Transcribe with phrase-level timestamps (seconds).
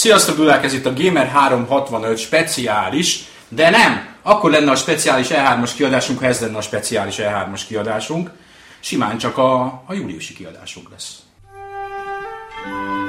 [0.00, 5.70] Sziasztok, Dudák, ez itt a Gamer 365 speciális, de nem, akkor lenne a speciális E3-as
[5.76, 8.30] kiadásunk, ha ez lenne a speciális E3-as kiadásunk.
[8.80, 11.18] Simán csak a, a júliusi kiadásunk lesz.
[12.74, 12.99] Ez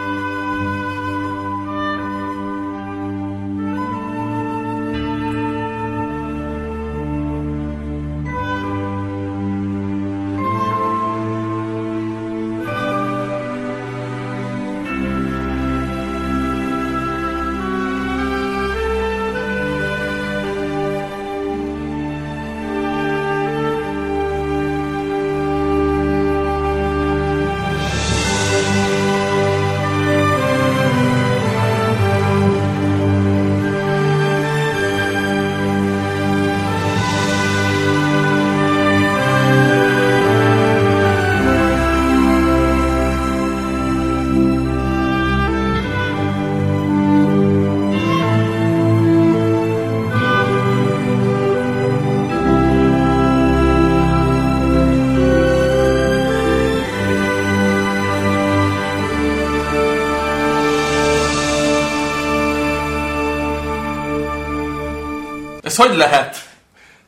[65.87, 66.49] hogy lehet?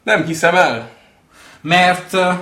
[0.04, 0.90] Nem hiszem el.
[1.62, 2.34] Mert uh,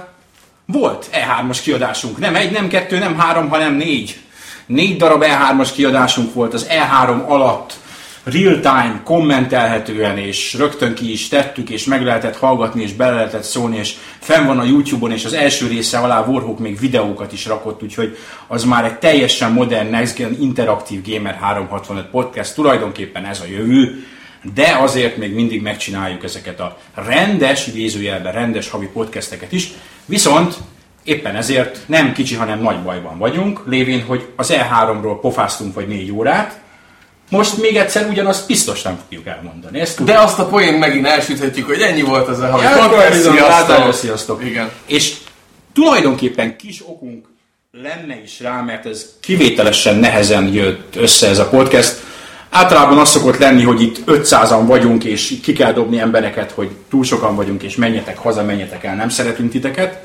[0.65, 2.17] volt E3-as kiadásunk.
[2.17, 4.19] Nem egy, nem kettő, nem három, hanem négy.
[4.65, 7.79] Négy darab E3-as kiadásunk volt az E3 alatt
[8.23, 13.77] real-time, kommentelhetően, és rögtön ki is tettük, és meg lehetett hallgatni, és bele lehetett szólni,
[13.77, 17.83] és fenn van a YouTube-on, és az első része alá Warhawk még videókat is rakott,
[17.83, 23.45] úgyhogy az már egy teljesen modern, next gen, interaktív Gamer 365 podcast, tulajdonképpen ez a
[23.45, 24.05] jövő,
[24.53, 29.67] de azért még mindig megcsináljuk ezeket a rendes, idézőjelben rendes havi podcasteket is,
[30.05, 30.55] viszont
[31.03, 36.11] éppen ezért nem kicsi, hanem nagy bajban vagyunk, lévén, hogy az E3-ról pofáztunk vagy négy
[36.11, 36.59] órát,
[37.29, 39.79] most még egyszer ugyanazt biztos nem fogjuk elmondani.
[39.79, 43.11] Ezt De azt a poén megint elsüthetjük, hogy ennyi volt az a havi Ja, podcast.
[43.11, 43.93] bizony, Sziasztok!
[43.93, 44.43] sziasztok.
[44.45, 44.69] Igen.
[44.85, 45.13] És
[45.73, 47.25] tulajdonképpen kis okunk
[47.71, 51.99] lenne is rá, mert ez kivételesen nehezen jött össze ez a podcast.
[52.53, 57.03] Általában az szokott lenni, hogy itt 500-an vagyunk, és ki kell dobni embereket, hogy túl
[57.03, 59.99] sokan vagyunk, és menjetek haza, menjetek el, nem szeretünk titeket.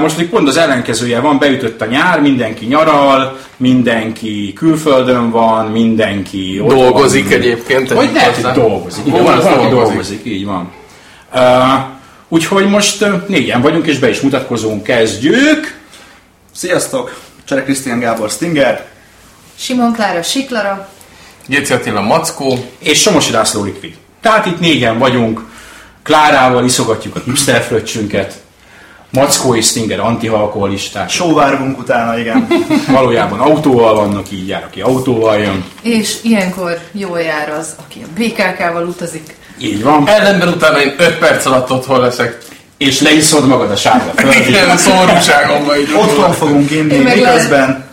[0.00, 6.62] Most még pont az ellenkezője van, beütött a nyár, mindenki nyaral, mindenki külföldön van, mindenki
[6.66, 7.32] Dolgozik van.
[7.32, 9.06] egyébként, Vagy lehet, hogy dolgozik.
[9.06, 9.70] Igen, Hol van, dolgozik?
[9.70, 10.70] dolgozik, így van.
[11.34, 11.40] Uh,
[12.28, 14.82] úgyhogy most négyen vagyunk, és be is mutatkozunk.
[14.82, 15.78] Kezdjük!
[16.54, 17.18] Sziasztok!
[17.44, 18.86] Csere Krisztián Gábor Stinger.
[19.56, 20.88] Simon Klára Siklara,
[21.50, 22.64] Géci Attila Mackó.
[22.78, 23.94] És Somosi László Liquid.
[24.20, 25.40] Tehát itt négyen vagyunk,
[26.02, 28.34] Klárával iszogatjuk a hipster fröccsünket,
[29.10, 31.10] Mackó és Stinger antialkoholisták.
[31.10, 32.46] Sóvárgunk utána, igen.
[32.88, 35.64] Valójában autóval vannak, így jár, aki autóval jön.
[35.82, 39.36] és ilyenkor jól jár az, aki a BKK-val utazik.
[39.58, 40.08] Így van.
[40.08, 42.38] Ellenben utána én 5 perc alatt otthon leszek.
[42.78, 44.48] És leiszod magad a sárga földig.
[44.48, 45.92] Igen, szomorúságomban így.
[45.92, 47.84] Otthon fogunk inni, miközben...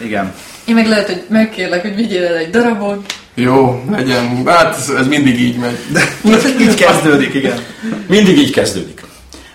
[0.00, 0.34] Igen.
[0.68, 3.14] Én meg lehet, hogy megkérlek, hogy vigyél el egy darabot.
[3.34, 4.42] Jó, legyen.
[4.46, 5.78] Hát ez, ez mindig így megy.
[6.60, 7.64] Így kezdődik, igen.
[8.06, 9.02] Mindig így kezdődik.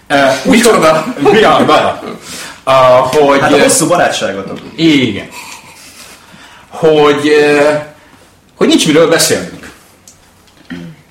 [0.09, 1.05] Uh, Micsoda?
[1.41, 2.01] Ja, bár.
[2.65, 2.73] Uh,
[3.25, 3.39] hogy...
[3.39, 4.59] Hát a hosszú barátságotok.
[4.75, 5.27] Igen.
[6.69, 7.83] Hogy, eh,
[8.57, 9.71] hogy nincs miről beszélnünk.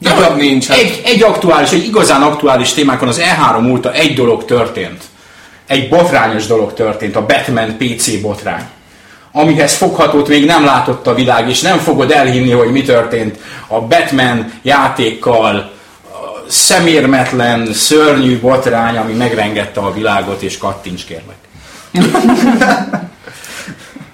[0.00, 0.66] Darab nincs.
[0.66, 0.78] Hát.
[0.78, 5.02] Egy, egy aktuális, egy igazán aktuális témánkon az E3 óta egy dolog történt.
[5.66, 8.64] Egy botrányos dolog történt, a Batman PC botrány.
[9.32, 13.80] Amihez foghatót még nem látott a világ, és nem fogod elhinni, hogy mi történt a
[13.80, 21.36] Batman játékkal, a szemérmetlen, szörnyű botrány, ami megrengette a világot, és kattints kérlek.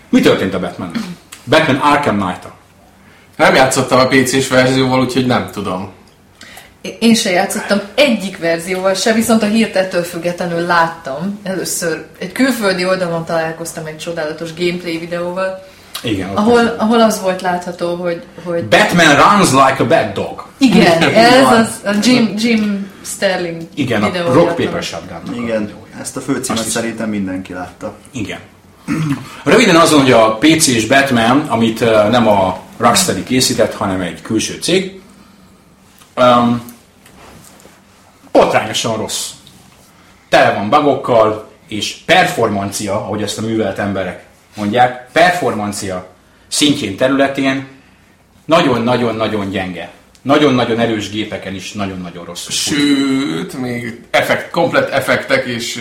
[0.08, 0.90] mi történt a Batman?
[1.44, 2.52] Batman Arkham Knight-a.
[3.36, 5.92] Nem játszottam a PC-s verzióval, úgyhogy nem tudom.
[6.98, 11.40] Én se játszottam egyik verzióval se, viszont a hírt ettől függetlenül láttam.
[11.42, 15.66] Először egy külföldi oldalon találkoztam egy csodálatos gameplay videóval,
[16.02, 20.46] Igen, ahol, ahol az volt látható, hogy, hogy Batman runs like a bad dog.
[20.58, 24.32] igen, ez az a Jim, Jim Sterling Igen, a.
[24.32, 25.44] Rock Paper Shotgun.
[25.44, 25.72] Igen.
[26.00, 27.94] Ezt a főcímet szerintem mindenki látta.
[28.10, 28.38] Igen.
[29.44, 31.80] Röviden azon, hogy a PC és Batman, amit
[32.10, 34.97] nem a Rocksteady készített, hanem egy külső cég,
[36.18, 36.76] um,
[38.32, 39.30] botrányosan rossz.
[40.28, 44.24] Tele van bugokkal, és performancia, ahogy ezt a művelt emberek
[44.56, 46.06] mondják, performancia
[46.48, 47.66] szintjén területén
[48.44, 49.90] nagyon-nagyon-nagyon gyenge.
[50.22, 52.52] Nagyon-nagyon erős gépeken is nagyon-nagyon rosszul.
[52.52, 52.74] fut.
[52.76, 55.80] Sőt, még effekt, komplet effektek és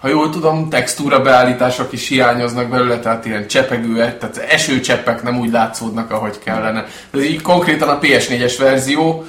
[0.00, 5.50] ha jól tudom, textúra beállítások is hiányoznak belőle, tehát ilyen csepegőek, tehát esőcseppek nem úgy
[5.50, 6.86] látszódnak, ahogy kellene.
[7.14, 9.26] Ez így konkrétan a PS4-es verzió,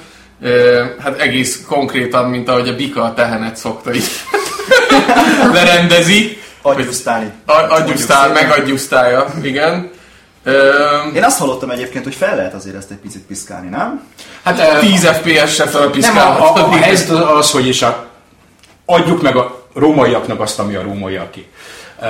[0.98, 4.08] hát egész konkrétan, mint ahogy a Bika a tehenet szokta így
[5.54, 6.38] lerendezi.
[6.62, 7.32] Adjusztálni.
[7.46, 9.90] A- Adjusztál, megadjusztálja, igen.
[11.14, 14.02] Én azt hallottam egyébként, hogy fel lehet azért ezt egy picit piszkálni, nem?
[14.44, 15.70] Hát eh, 10 FPS-re
[16.00, 18.06] nem, a, a, a az, az, hogy is a,
[18.84, 21.48] adjuk meg a rómaiaknak azt, ami a rómaiaké.
[22.00, 22.08] Uh,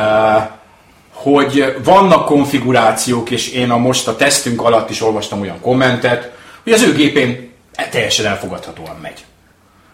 [1.13, 6.33] hogy vannak konfigurációk, és én a most a tesztünk alatt is olvastam olyan kommentet,
[6.63, 7.53] hogy az ő gépén
[7.91, 9.25] teljesen elfogadhatóan megy.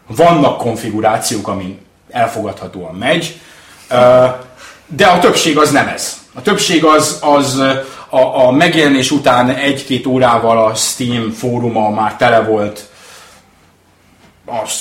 [0.06, 1.78] Vannak konfigurációk, amin
[2.10, 3.40] elfogadhatóan megy,
[4.86, 6.18] de a többség az nem ez.
[6.34, 7.58] A többség az, az
[8.08, 12.88] a, a megjelenés után egy-két órával a Steam fóruma már tele volt
[14.44, 14.80] az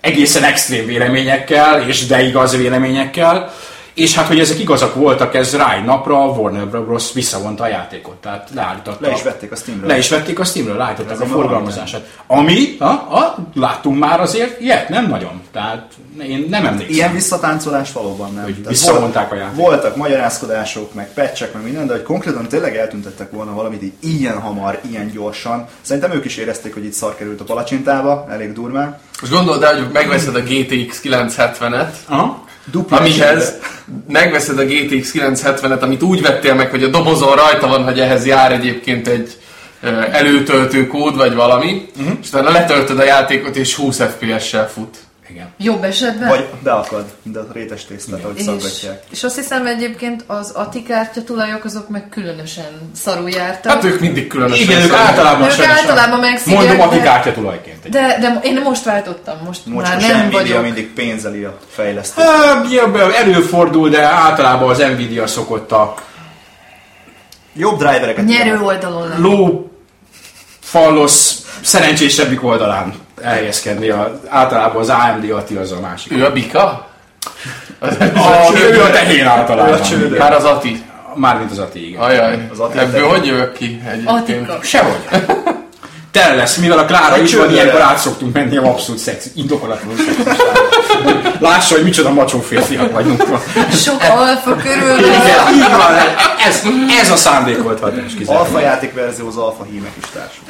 [0.00, 3.54] egészen extrém véleményekkel, és de igaz véleményekkel,
[3.98, 7.12] és hát, hogy ezek igazak voltak, ez rá egy napra a Warner Bros.
[7.12, 9.06] visszavonta a játékot, tehát leállította.
[9.06, 9.88] Le is vették a Steamről.
[9.88, 12.18] Le is vették a Steamről, leállították Ez a forgalmazását.
[12.26, 15.42] Ami, ha, ha, láttunk már azért, ilyet nem nagyon.
[15.52, 15.92] Tehát
[16.22, 16.94] én nem emlékszem.
[16.94, 18.44] Ilyen visszatáncolás valóban nem.
[18.44, 19.64] Hogy visszavonták a játékot.
[19.64, 24.40] Voltak magyarázkodások, meg patchek, meg minden, de hogy konkrétan tényleg eltüntettek volna valamit így ilyen
[24.40, 25.66] hamar, ilyen gyorsan.
[25.80, 28.98] Szerintem ők is érezték, hogy itt szar került a palacsintába, elég durván.
[29.20, 32.46] Most gondold el, hogy megveszed a GTX 970-et, Aha.
[32.70, 33.58] Dupla amihez
[34.08, 38.26] megveszed a GTX 970-et, amit úgy vettél meg, hogy a dobozon rajta van, hogy ehhez
[38.26, 39.38] jár egyébként egy
[40.10, 42.16] előtöltő kód, vagy valami, uh-huh.
[42.22, 44.96] és utána letöltöd a játékot, és 20 FPS-sel fut.
[45.60, 46.28] Jobb esetben.
[46.28, 49.02] Vagy beakad, de a rétes tésztát, ahogy és, szaggatják.
[49.10, 53.72] és azt hiszem egyébként az ATI kártya tulajok azok meg különösen szarul jártak.
[53.72, 57.88] Hát ők mindig különösen Igen, ők általában Ők általában megszívják, Mondom, a de- kártya tulajként.
[57.88, 60.62] de, de én most váltottam, most Mocskos már nem Nvidia vagyok.
[60.62, 62.24] mindig pénzeli a fejlesztőt.
[62.24, 65.94] Hát, Előfordul, de általában az Nvidia szokott a
[67.54, 68.24] Jobb drivereket.
[68.24, 69.20] Nyerő oldalon lenni.
[69.22, 69.70] ló
[70.60, 73.88] fallosz szerencsésebbik oldalán elhelyezkedni.
[73.88, 76.12] A, általában az AMD Ati az a másik.
[76.12, 76.86] Ő a bika?
[77.78, 79.82] Az, A, ő a tehén Ő a általában.
[79.82, 80.16] csődő.
[80.18, 80.82] Már az Ati.
[81.14, 82.00] Mármint az Ati, igen.
[82.00, 84.08] Ajaj, Az Ati ebből a hogy jövök ki egyébként?
[84.48, 84.58] Atika.
[84.62, 84.98] Sehogy.
[86.18, 89.26] Tele lesz, mivel a Klára Egy is van, ilyenkor át szoktunk menni a abszolút szex,
[89.34, 90.40] indokolatlanul szexuális.
[91.40, 93.24] Lássa, hogy micsoda macsó férfiak vagyunk.
[93.72, 94.98] Sok alfa körül.
[94.98, 95.94] Igen, így van,
[96.46, 96.62] ez,
[97.02, 98.46] ez a szándékolt hatás kizárólag.
[98.46, 100.44] Alfa játékverzió az alfa hímek is társul.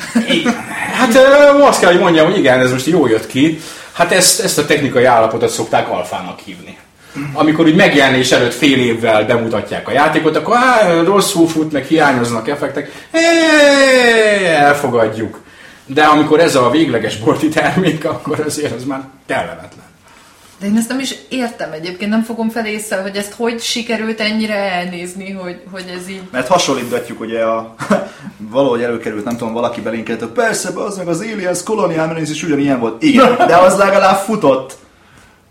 [0.93, 1.17] Hát
[1.61, 3.61] azt kell, hogy mondjam, hogy igen, ez most jól jött ki.
[3.93, 6.79] Hát ezt, ezt a technikai állapotot szokták alfának hívni.
[7.33, 12.49] Amikor úgy megjelenés előtt fél évvel bemutatják a játékot, akkor á, rosszul fut, meg hiányoznak
[12.49, 15.47] effektek, é, elfogadjuk.
[15.91, 19.87] De amikor ez a végleges bolti termék, akkor azért az már kellemetlen.
[20.61, 24.21] De én ezt nem is értem egyébként, nem fogom fel észre, hogy ezt hogy sikerült
[24.21, 26.23] ennyire elnézni, hogy, hogy ez így...
[26.31, 27.75] Mert hasonlítgatjuk ugye a...
[28.51, 33.03] valahogy előkerült, nem tudom, valaki belinkelte, persze, az meg az Aliens Marines is ugyanilyen volt.
[33.03, 34.77] Igen, de az legalább futott.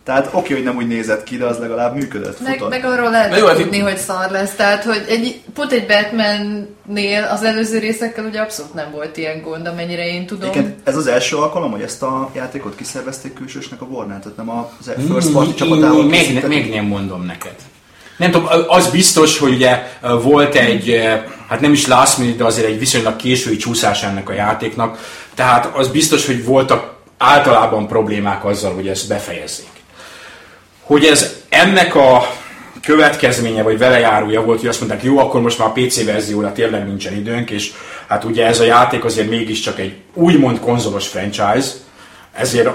[0.07, 2.69] Tehát oké, hogy nem úgy nézett ki, de az legalább működött, Meg, futott.
[2.69, 4.55] meg arról lehet jó, hát tudni, hogy szar lesz.
[4.55, 9.67] Tehát, hogy egy, pont egy Batman-nél az előző részekkel ugye abszolút nem volt ilyen gond,
[9.67, 10.49] amennyire én tudom.
[10.49, 14.49] Egyébként ez az első alkalom, hogy ezt a játékot kiszervezték külsősnek a Warner, tehát nem
[14.49, 16.49] az First Party csapatával meg, készítették.
[16.49, 17.55] meg nem mondom neked.
[18.17, 19.83] Nem tudom, az biztos, hogy ugye
[20.21, 21.01] volt egy,
[21.47, 24.99] hát nem is last minute, de azért egy viszonylag késői csúszás ennek a játéknak,
[25.35, 29.76] tehát az biztos, hogy voltak általában problémák azzal, hogy ezt befejezzék.
[30.87, 32.27] Hogy ez ennek a
[32.81, 36.85] következménye, vagy velejárója volt, hogy azt mondták, jó, akkor most már a PC verzióra tényleg
[36.85, 37.73] nincsen időnk, és
[38.07, 41.67] hát ugye ez a játék azért mégiscsak egy úgymond konzolos franchise,
[42.33, 42.69] ezért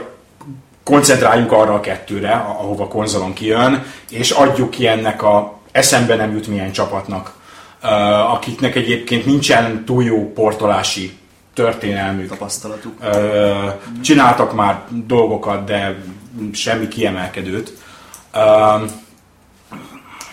[0.84, 6.46] koncentráljunk arra a kettőre, ahova konzolon kijön, és adjuk ki ennek a eszembe nem jut
[6.46, 7.32] milyen csapatnak,
[8.32, 11.16] akiknek egyébként nincsen túl jó portolási
[11.54, 12.28] történelmük.
[12.28, 12.94] tapasztalatuk.
[14.02, 15.96] Csináltak már dolgokat, de
[16.52, 17.72] semmi kiemelkedőt.
[18.34, 18.82] Ja,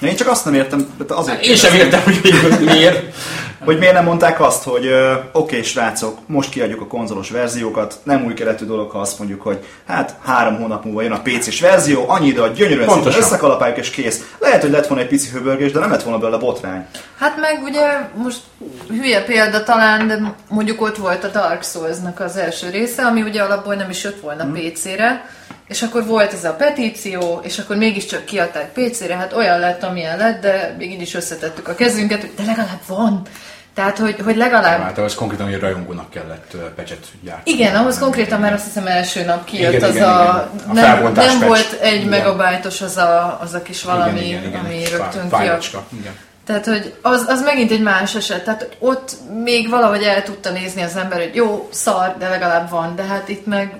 [0.09, 3.15] én csak azt nem értem, de azért én sem értem, hogy miért.
[3.63, 8.25] hogy miért nem mondták azt, hogy ö, oké, srácok, most kiadjuk a konzolos verziókat, nem
[8.25, 12.09] új keletű dolog, ha azt mondjuk, hogy hát három hónap múlva jön a PC-s verzió,
[12.09, 13.21] annyi idő, hogy gyönyörűen szépen Pontosan.
[13.21, 14.23] összekalapáljuk és kész.
[14.39, 16.85] Lehet, hogy lett volna egy pici hőbörgés, de nem lett volna belőle botrány.
[17.19, 18.39] Hát meg ugye most
[18.89, 23.41] hülye példa talán, de mondjuk ott volt a Dark Souls-nak az első része, ami ugye
[23.41, 25.25] alapból nem is jött volna PC-re,
[25.69, 30.17] és akkor volt ez a petíció, és akkor mégiscsak kiadták PC-re, hát olyan lett, amilyen
[30.17, 33.21] lett, de még így is összetettük a kezünket, hogy de legalább van.
[33.73, 34.81] Tehát, hogy, hogy legalább...
[34.81, 37.55] Hát ahhoz konkrétan, hogy rajongónak kellett pecset gyártani.
[37.55, 40.49] Igen, ahhoz konkrétan már azt hiszem első nap kijött Igen, az igen, a...
[40.63, 40.69] igen.
[40.69, 42.07] A nem, nem volt egy Igen.
[42.07, 44.59] megabájtos az a, az a kis valami, igen, igen, igen.
[44.59, 45.69] ami rögtön kijött.
[45.99, 46.13] Igen.
[46.45, 48.43] Tehát, hogy az, az megint egy más eset.
[48.43, 52.95] Tehát ott még valahogy el tudta nézni az ember, hogy jó, szar, de legalább van.
[52.95, 53.73] De hát itt meg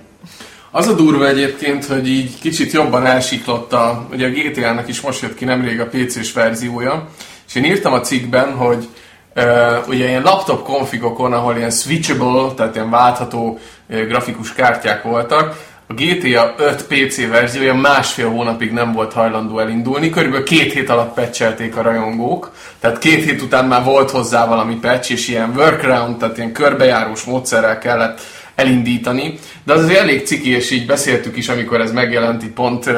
[0.72, 5.22] Az a durva egyébként, hogy így kicsit jobban elsiklott a, ugye a GTA-nak is most
[5.22, 7.08] jött ki nemrég a PC-s verziója,
[7.48, 8.88] és én írtam a cikkben, hogy
[9.36, 13.60] uh, ugye ilyen laptop konfigokon, ahol ilyen switchable, tehát ilyen váltható
[13.90, 20.10] uh, grafikus kártyák voltak, a GTA 5 PC verziója másfél hónapig nem volt hajlandó elindulni,
[20.10, 24.76] körülbelül két hét alatt patchelték a rajongók, tehát két hét után már volt hozzá valami
[24.76, 28.22] patch, és ilyen workaround, tehát ilyen körbejárós módszerrel kellett
[28.60, 32.89] elindítani, de az azért elég ciki, és így beszéltük is, amikor ez megjelent, így pont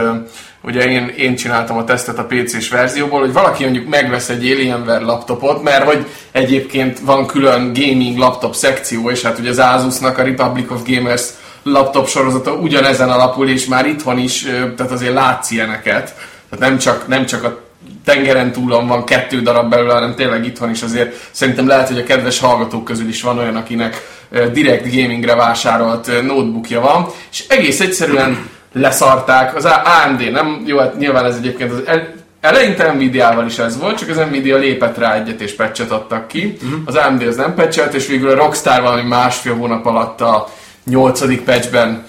[0.64, 5.06] ugye én, én csináltam a tesztet a PC-s verzióból, hogy valaki mondjuk megvesz egy Alienware
[5.06, 10.24] laptopot, mert hogy egyébként van külön gaming laptop szekció, és hát ugye az Asusnak a
[10.24, 11.24] Republic of Gamers
[11.64, 14.42] laptop sorozata ugyanezen alapul, és már itthon is,
[14.76, 16.16] tehát azért látsz ilyeneket.
[16.50, 17.60] Tehát nem csak, nem csak a
[18.06, 22.04] tengeren túlon van kettő darab belőle, hanem tényleg itthon is azért szerintem lehet, hogy a
[22.04, 24.20] kedves hallgatók közül is van olyan, akinek
[24.54, 29.56] direkt gamingre vásárolt notebookja van, és egész egyszerűen leszarták.
[29.56, 33.98] Az AMD, nem, jó, hát nyilván ez egyébként az el, Eleinte Nvidia-val is ez volt,
[33.98, 36.58] csak az Nvidia lépett rá egyet és patchet adtak ki.
[36.86, 40.50] Az AMD az nem patchelt, és végül a Rockstar valami másfél hónap alatt a
[40.86, 42.06] nyolcadik patchben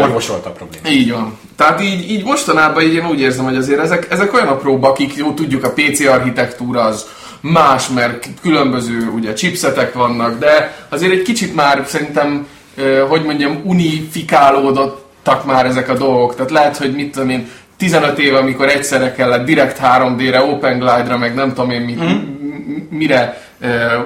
[0.00, 0.90] Orvosolta a problémát.
[0.90, 1.38] így van.
[1.62, 5.14] Tehát így, így mostanában így én úgy érzem, hogy azért ezek, ezek olyan apróbb, akik
[5.14, 7.06] jó tudjuk, a PC architektúra az
[7.40, 12.46] más, mert különböző ugye chipsetek vannak, de azért egy kicsit már szerintem,
[13.08, 16.34] hogy mondjam, unifikálódottak már ezek a dolgok.
[16.34, 21.18] Tehát lehet, hogy mit tudom én, 15 éve, amikor egyszerre kellett direkt 3D-re, Open Glide-ra,
[21.18, 22.16] meg nem tudom én mit, mm.
[22.90, 23.42] mire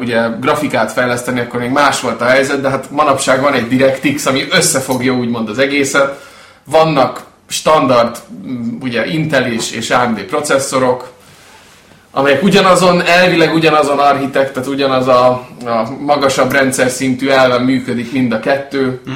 [0.00, 4.26] ugye grafikát fejleszteni, akkor még más volt a helyzet, de hát manapság van egy DirectX,
[4.26, 6.24] ami összefogja úgymond az egészet.
[6.64, 11.14] Vannak standard mm, ugye Intel és, és AMD processzorok,
[12.10, 15.28] amelyek ugyanazon, elvileg ugyanazon architekt, tehát ugyanaz a,
[15.64, 19.00] a magasabb rendszer szintű elven működik mind a kettő.
[19.10, 19.14] Mm.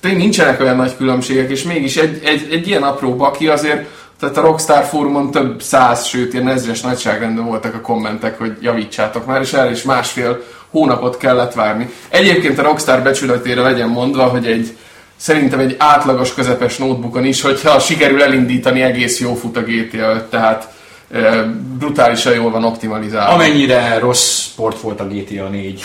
[0.00, 3.86] Tehát nincsenek olyan nagy különbségek, és mégis egy, egy, egy ilyen apró baki azért,
[4.20, 9.26] tehát a Rockstar fórumon több száz, sőt ilyen ezres nagyságrendben voltak a kommentek, hogy javítsátok
[9.26, 11.90] már, és erre is másfél hónapot kellett várni.
[12.08, 14.76] Egyébként a Rockstar becsületére legyen mondva, hogy egy
[15.18, 20.24] szerintem egy átlagos közepes notebookon is, hogyha sikerül elindítani, egész jó fut a GTA 5,
[20.24, 20.68] tehát
[21.12, 21.42] e,
[21.78, 23.32] brutálisan jól van optimalizálva.
[23.32, 25.84] Amennyire rossz sport volt a GTA 4,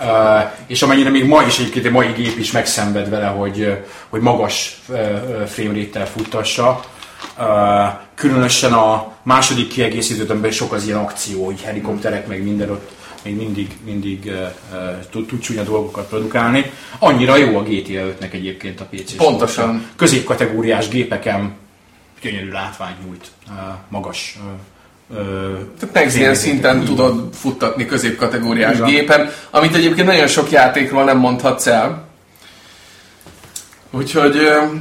[0.00, 4.20] uh, és amennyire még ma is egyébként egy mai gép is megszenved vele, hogy, hogy
[4.20, 6.80] magas uh, uh, frame rate-tel futtassa.
[7.38, 7.46] Uh,
[8.14, 12.90] különösen a második kiegészítőt, amiben sok az ilyen akció, így helikopterek, meg minden ott
[13.24, 14.32] még mindig, mindig uh,
[14.72, 16.70] uh, tud, tud csúnya dolgokat produkálni.
[16.98, 19.16] Annyira jó a GTA 5-nek egyébként a PC.
[19.16, 19.86] Pontosan.
[19.96, 21.54] Középkategóriás gépeken
[22.22, 23.54] gyönyörű látvány nyújt, uh,
[23.88, 24.38] magas
[25.92, 32.08] next szinten tudod futtatni középkategóriás gépen, amit egyébként nagyon sok játékról nem mondhatsz el.
[33.90, 34.36] Úgyhogy,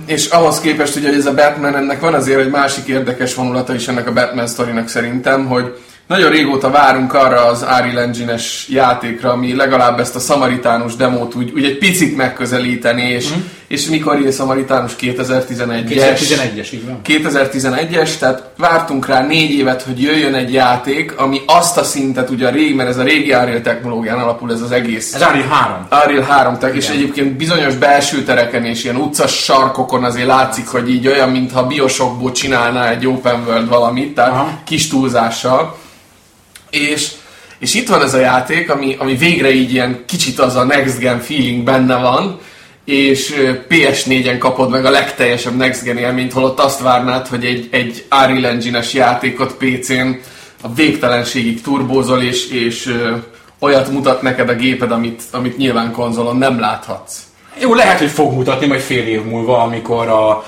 [0.06, 3.74] és ahhoz képest, ugye, hogy ez a Batman, ennek van azért egy másik érdekes vonulata
[3.74, 5.80] is ennek a Batman sztorinak szerintem, hogy
[6.10, 11.52] nagyon régóta várunk arra az Unreal Engine-es játékra, ami legalább ezt a szamaritánus demót úgy,
[11.56, 13.40] úgy egy picit megközelíteni, és, mm.
[13.68, 16.18] és mikor ír szamaritánus 2011-es?
[16.18, 17.00] 2011-es, így van.
[17.06, 22.48] 2011-es, tehát vártunk rá négy évet, hogy jöjjön egy játék, ami azt a szintet, ugye
[22.48, 25.14] a régi, mert ez a régi Unreal technológián alapul ez az egész.
[25.14, 25.88] Ez Unreal 3.
[26.06, 30.90] Unreal 3 tech, és egyébként bizonyos belső tereken és ilyen utcas sarkokon azért látszik, hogy
[30.90, 34.60] így olyan, mintha Bioshockból csinálná egy open world valamit, tehát Aha.
[34.64, 35.78] kis túlzással.
[36.70, 37.12] És,
[37.60, 41.00] és itt van ez a játék, ami, ami végre így ilyen kicsit az a next
[41.00, 42.40] gen feeling benne van,
[42.86, 47.68] és ö, PS4-en kapod meg a legteljesebb next gen élményt, holott azt várnád, hogy egy,
[47.72, 50.20] egy Unreal Engine-es játékot PC-n
[50.62, 52.94] a végtelenségig turbózol, és, és
[53.60, 57.18] olyat mutat neked a géped, amit, amit nyilván konzolon nem láthatsz.
[57.62, 60.44] Jó, lehet, hogy fog mutatni majd fél év múlva, amikor a,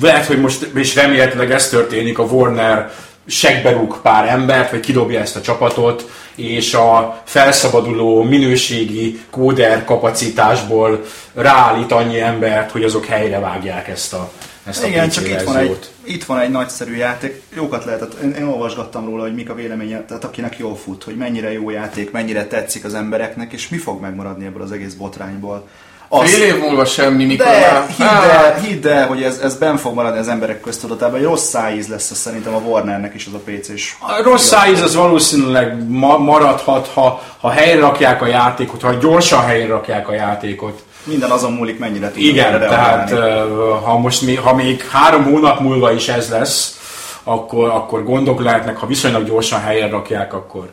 [0.00, 2.92] lehet, hogy most, és remélhetőleg ez történik, a Warner
[3.26, 11.92] segberúg pár embert, vagy kidobja ezt a csapatot, és a felszabaduló minőségi kóder kapacitásból ráállít
[11.92, 14.32] annyi embert, hogy azok helyre vágják ezt a,
[14.64, 17.42] ezt a Igen, PC csak itt van, egy, itt van egy nagyszerű játék.
[17.54, 21.16] Jókat lehetett, én, én olvasgattam róla, hogy mik a véleménye, tehát akinek jól fut, hogy
[21.16, 25.68] mennyire jó játék, mennyire tetszik az embereknek, és mi fog megmaradni ebből az egész botrányból.
[26.14, 27.86] Azt- Fél év múlva semmi, mikor De már...
[27.96, 31.18] hidd el, hidd el, hogy ez, ez benn fog maradni az emberek köztudatában.
[31.18, 33.94] Egy rossz szájíz lesz ez szerintem a Warnernek is az a PC-s.
[34.00, 39.44] A rossz szájíz az valószínűleg ma- maradhat, ha, ha helyre rakják a játékot, ha gyorsan
[39.44, 40.82] helyre rakják a játékot.
[41.04, 43.54] Minden azon múlik, mennyire tudnak Igen, tehát reagálni.
[43.84, 46.80] ha most mi, ha még három hónap múlva is ez lesz,
[47.24, 50.70] akkor, akkor gondok lehetnek, ha viszonylag gyorsan helyre rakják, akkor,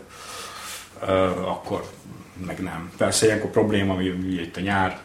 [1.07, 1.11] ö,
[1.47, 1.83] akkor
[2.47, 2.91] meg nem.
[2.97, 4.05] Persze ilyenkor probléma, hogy
[4.41, 4.97] itt a nyár.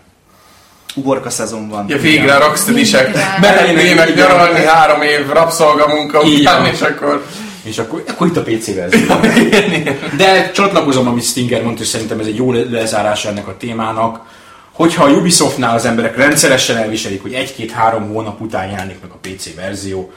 [0.95, 1.85] Uborka szezon van.
[1.89, 4.29] Ja, végre a rocksteadisek mehetnének Igen.
[4.29, 7.27] nyaralni három év rabszolgamunka után, és akkor...
[7.63, 9.15] És akkor, akkor itt a PC verzió.
[10.17, 14.21] De csatlakozom, amit Stinger mondta, és szerintem ez egy jó le- lezárása ennek a témának.
[14.73, 19.55] Hogyha a Ubisoftnál az emberek rendszeresen elviselik, hogy egy-két-három hónap után jelenik meg a PC
[19.55, 20.13] verzió,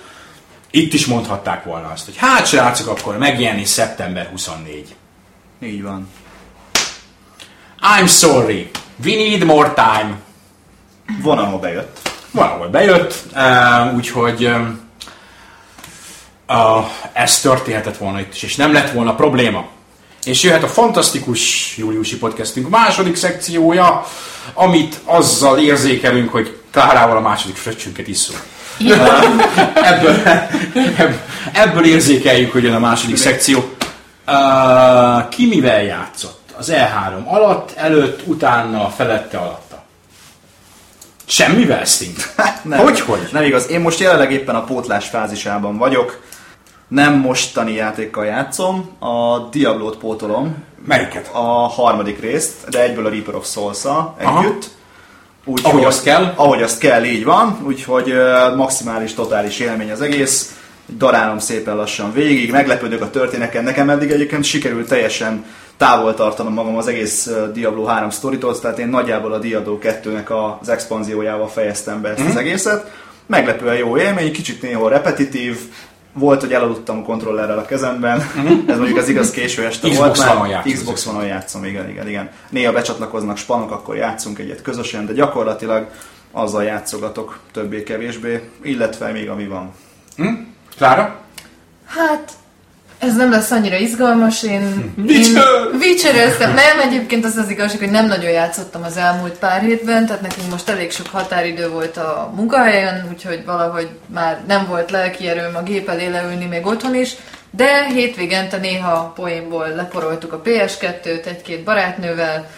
[0.72, 4.96] itt is mondhatták volna azt, hogy hát srácok, akkor megjelenik szeptember 24.
[5.63, 6.10] Így van.
[7.81, 8.69] I'm sorry,
[9.05, 10.15] we need more time.
[11.22, 12.00] Van, ahol bejött.
[12.32, 14.52] Valahol bejött, uh, úgyhogy
[16.48, 19.66] uh, ez történhetett volna itt is, és nem lett volna probléma.
[20.24, 24.06] És jöhet a fantasztikus júliusi podcastünk második szekciója,
[24.54, 28.46] amit azzal érzékelünk, hogy Klárával a második fröccsünket isszuk.
[29.74, 30.16] ebből,
[30.96, 31.20] ebből,
[31.54, 33.58] ebből érzékeljük, hogy jön a második szekció.
[34.28, 36.40] Uh, ki mivel játszott?
[36.58, 39.67] Az E3 alatt, előtt, utána, felette, alatta.
[41.27, 42.15] Semmivel, Sting?
[42.63, 43.29] Nem, Hogy, hogy?
[43.31, 43.69] Nem igaz.
[43.69, 46.22] Én most jelenleg éppen a pótlás fázisában vagyok.
[46.88, 51.29] Nem mostani játékkal játszom, a Diablo-t pótolom, Melyiket?
[51.34, 53.84] a harmadik részt, de egyből a Reaper of souls
[54.17, 54.69] együtt.
[55.46, 56.34] Úgy, Ahogy azt kell.
[56.36, 57.57] Ahogy azt kell, így van.
[57.65, 60.55] Úgyhogy ö, maximális, totális élmény az egész.
[60.98, 63.63] Darálom szépen lassan végig, meglepődök a történeken.
[63.63, 65.46] Nekem eddig egyébként sikerült teljesen
[65.77, 70.69] távol tartanom magam az egész Diablo 3 sztoritól, tehát én nagyjából a Diablo 2-nek az
[70.69, 72.27] expanziójával fejeztem be ezt Mhm.
[72.29, 72.91] az egészet.
[73.25, 75.57] Meglepően jó élmény, kicsit néha repetitív,
[76.13, 78.17] volt, hogy elaludtam a kontrollerrel a kezemben,
[78.67, 79.96] ez mondjuk az igaz késő este Mhm.
[79.96, 80.72] Xbox volt, One-on játszol.
[80.74, 82.29] Xbox One-on játszom, igen, igen, igen.
[82.50, 85.88] Néha becsatlakoznak spanok, akkor játszunk egyet közösen, de gyakorlatilag
[86.31, 89.72] azzal játszogatok többé-kevésbé, illetve még ami van.
[90.15, 90.34] Hm?
[90.77, 91.15] Klára?
[91.86, 92.31] Hát,
[93.00, 94.94] ez nem lesz annyira izgalmas, én...
[95.08, 95.38] Én
[95.80, 96.54] Witchereztem.
[96.54, 100.50] Nem, egyébként az az igazság, hogy nem nagyon játszottam az elmúlt pár hétben, tehát nekünk
[100.51, 105.64] most elég sok határidő volt a munkahelyen, úgyhogy valahogy már nem volt lelki erőm a
[105.64, 107.16] gép elé leülni még otthon is,
[107.51, 112.50] de hétvégente néha poénból leporoltuk a PS2-t egy-két barátnővel,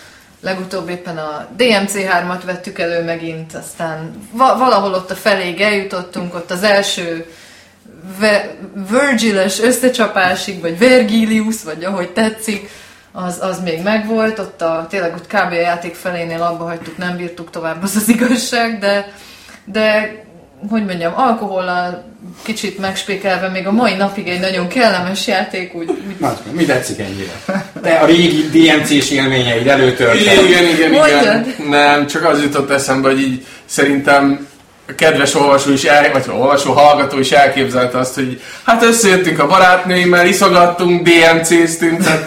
[0.42, 6.52] legutóbb éppen a DMC3-at vettük elő megint, aztán va- valahol ott a feléig eljutottunk, ott
[6.52, 7.26] az első
[8.20, 8.56] Ve-
[8.90, 12.70] Virgiles összecsapásig, vagy Vergilius, vagy ahogy tetszik,
[13.12, 15.52] az, az még megvolt, ott a, tényleg ott kb.
[15.52, 19.14] a játék felénél abba hagytuk, nem bírtuk tovább, az az igazság, de,
[19.66, 20.16] de
[20.70, 22.04] hogy mondjam, alkohollal
[22.44, 27.00] kicsit megspékelve még a mai napig egy nagyon kellemes játék, úgy, úgy Na, mi tetszik
[27.00, 27.64] ennyire?
[27.82, 30.22] Te a régi DMC-s élményeid előtörted.
[30.22, 30.92] Igen, igen, igen.
[30.92, 31.46] Mondjad.
[31.70, 34.48] Nem, csak az jutott eszembe, hogy így szerintem
[34.96, 40.26] kedves olvasó is, el, vagy olvasó hallgató is elképzelte azt, hogy hát összejöttünk a barátnőimmel,
[40.26, 42.26] iszogattunk, DMC-ztünk, tehát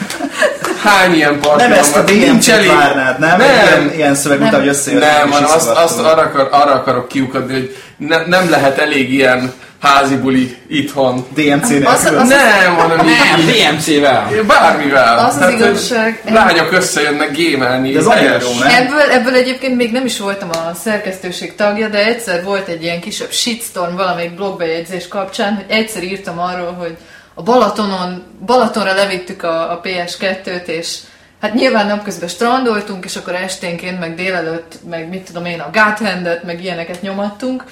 [0.83, 2.68] hány ilyen parti Nem ezt a DMC-t elég.
[2.68, 3.38] várnád, nem?
[3.38, 3.48] Nem.
[3.51, 4.48] Ilyen, ilyen szöveg Nem.
[4.48, 8.51] után, hogy összejöttek Nem, hanem azt, azt arra, akar, arra akarok kiukadni, hogy ne, nem
[8.51, 11.27] lehet elég ilyen házi buli itthon.
[11.35, 12.18] DMC Az- nélkül.
[12.18, 14.29] az- Nem, hanem Nem, DMC-vel.
[14.47, 15.18] bármivel.
[15.18, 16.23] Az az igazság.
[16.31, 17.92] Lányok összejönnek gémelni.
[17.92, 18.05] De az
[18.42, 18.68] jó, nem?
[18.85, 23.01] Ebből, ebből egyébként még nem is voltam a szerkesztőség tagja, de egyszer volt egy ilyen
[23.01, 26.97] kisebb shitstorm valamelyik blogbejegyzés kapcsán, hogy egyszer írtam arról, hogy
[27.35, 30.97] a Balatonon, Balatonra levittük a, a PS2-t, és
[31.40, 36.45] hát nyilván napközben strandoltunk, és akkor esténként, meg délelőtt, meg mit tudom én, a Gathandet,
[36.45, 37.64] meg ilyeneket nyomattunk.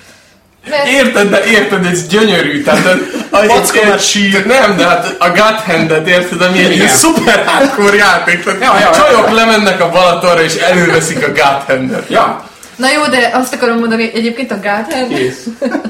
[0.68, 2.62] Mert Érted, de érted, ez gyönyörű.
[2.62, 2.86] Tehát
[3.30, 4.46] a, Packomat sír.
[4.46, 8.42] Nem, de hát a God Hand-et érted, ami egy szuper hardcore játék.
[8.42, 8.90] Tehát Ja, ja, ja.
[8.90, 12.08] csajok lemennek a Balatonra és előveszik a God Hand-et.
[12.08, 12.48] Ja.
[12.76, 14.58] Na jó, de azt akarom mondani, egyébként a.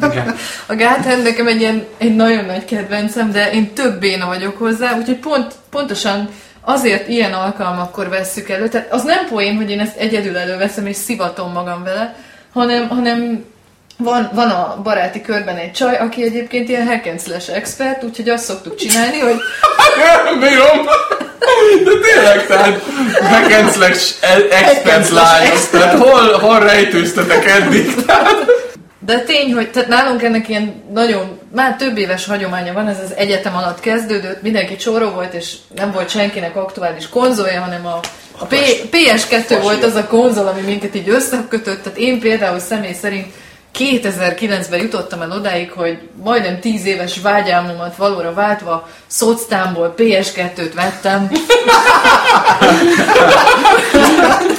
[0.01, 0.35] Igen.
[0.67, 4.97] A Gathand nekem egy, ilyen, egy nagyon nagy kedvencem, de én több béna vagyok hozzá,
[4.97, 6.29] úgyhogy pont, pontosan
[6.61, 8.69] azért ilyen alkalmakkor vesszük elő.
[8.69, 12.15] Tehát az nem poén, hogy én ezt egyedül előveszem és szivatom magam vele,
[12.53, 13.45] hanem, hanem
[14.03, 18.29] van, van a baráti körben egy csaj, aki egyébként ilyen hack and slash expert, úgyhogy
[18.29, 19.37] azt szoktuk csinálni, hogy
[20.41, 20.87] bírom.
[21.85, 22.81] De tényleg, tehát
[23.23, 23.97] Hackensleg
[24.51, 27.95] expert lányok, tehát hol, hol rejtőztetek eddig?
[29.07, 33.15] De tény, hogy tehát nálunk ennek ilyen nagyon, már több éves hagyománya van, ez az
[33.17, 38.01] egyetem alatt kezdődött, mindenki csóró volt, és nem volt senkinek aktuális konzolja, hanem a
[38.39, 42.93] A P- PS2 volt az a konzol, ami minket így összekötött, tehát én például személy
[42.93, 43.27] szerint
[43.79, 51.31] 2009-ben jutottam el odáig, hogy majdnem 10 éves vágyálmomat valóra váltva szoctámból PS2-t vettem.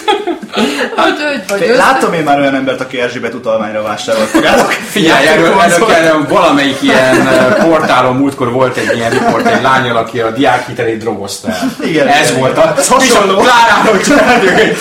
[0.96, 1.76] hát, hogy vagy össze...
[1.76, 4.72] Láttam én már olyan embert, aki Erzsébet utalmányra vásárolt magának.
[4.72, 7.28] Figyelj, erről, erről kellene valamelyik ilyen
[7.60, 11.76] portálon múltkor volt egy ilyen riport, egy lányal, aki a diákhitelét drogozta el.
[11.84, 12.68] Igen, Ez igen, volt igen.
[12.68, 13.38] a Ez hasonló.
[13.38, 14.78] Kláráról csináljuk, hogy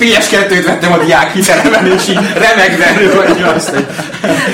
[0.00, 3.86] PS2-t vettem a diákhitelemben, és így remegve hogy azt, hogy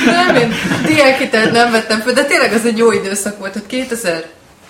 [0.04, 0.54] Nem, én
[0.86, 3.66] diákhitelt nem vettem föl, de tényleg az egy jó időszak volt, hogy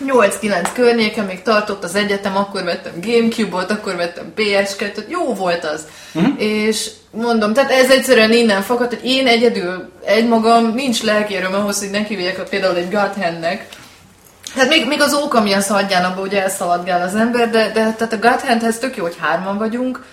[0.07, 5.87] 2008-9 környéken még tartott az egyetem, akkor vettem Gamecube-ot, akkor vettem PS2-t, jó volt az.
[6.15, 6.43] Uh-huh.
[6.43, 11.91] És mondom, tehát ez egyszerűen innen fakadt, hogy én egyedül, egymagam, nincs lelkérőm ahhoz, hogy
[11.91, 13.67] nekivéljek a- például egy God Hand-nek,
[14.57, 18.13] Hát még, még az óka milyen szaladján, abban ugye elszaladgál az ember, de, de tehát
[18.13, 20.05] a God Handhez tök jó, hogy hárman vagyunk,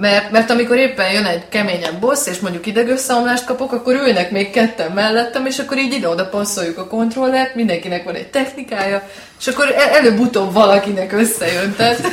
[0.00, 4.50] mert, mert amikor éppen jön egy keményebb boss, és mondjuk idegösszeomlást kapok, akkor ülnek még
[4.50, 9.08] ketten mellettem, és akkor így ide-oda passzoljuk a kontrollert, mindenkinek van egy technikája,
[9.40, 11.74] és akkor el- előbb-utóbb valakinek összejön.
[11.76, 12.00] Tehát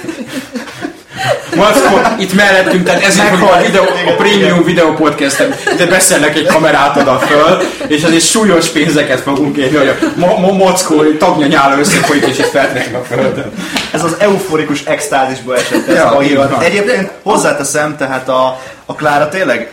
[1.55, 6.45] Mackó, itt mellettünk, tehát ezért, hogy a, videó, a prémium videó podcastem, de beszélnek egy
[6.45, 11.45] kamerát oda föl, és azért súlyos pénzeket fogunk érni, hogy a mo- mo- Mackó tagnya
[11.45, 13.51] nyála összefolyik, és itt feltrekken a földön.
[13.93, 16.63] Ez az euforikus extázisból esett ez Ja, a hírat.
[16.63, 19.71] Egyébként hozzáteszem, tehát a, a Klára tényleg,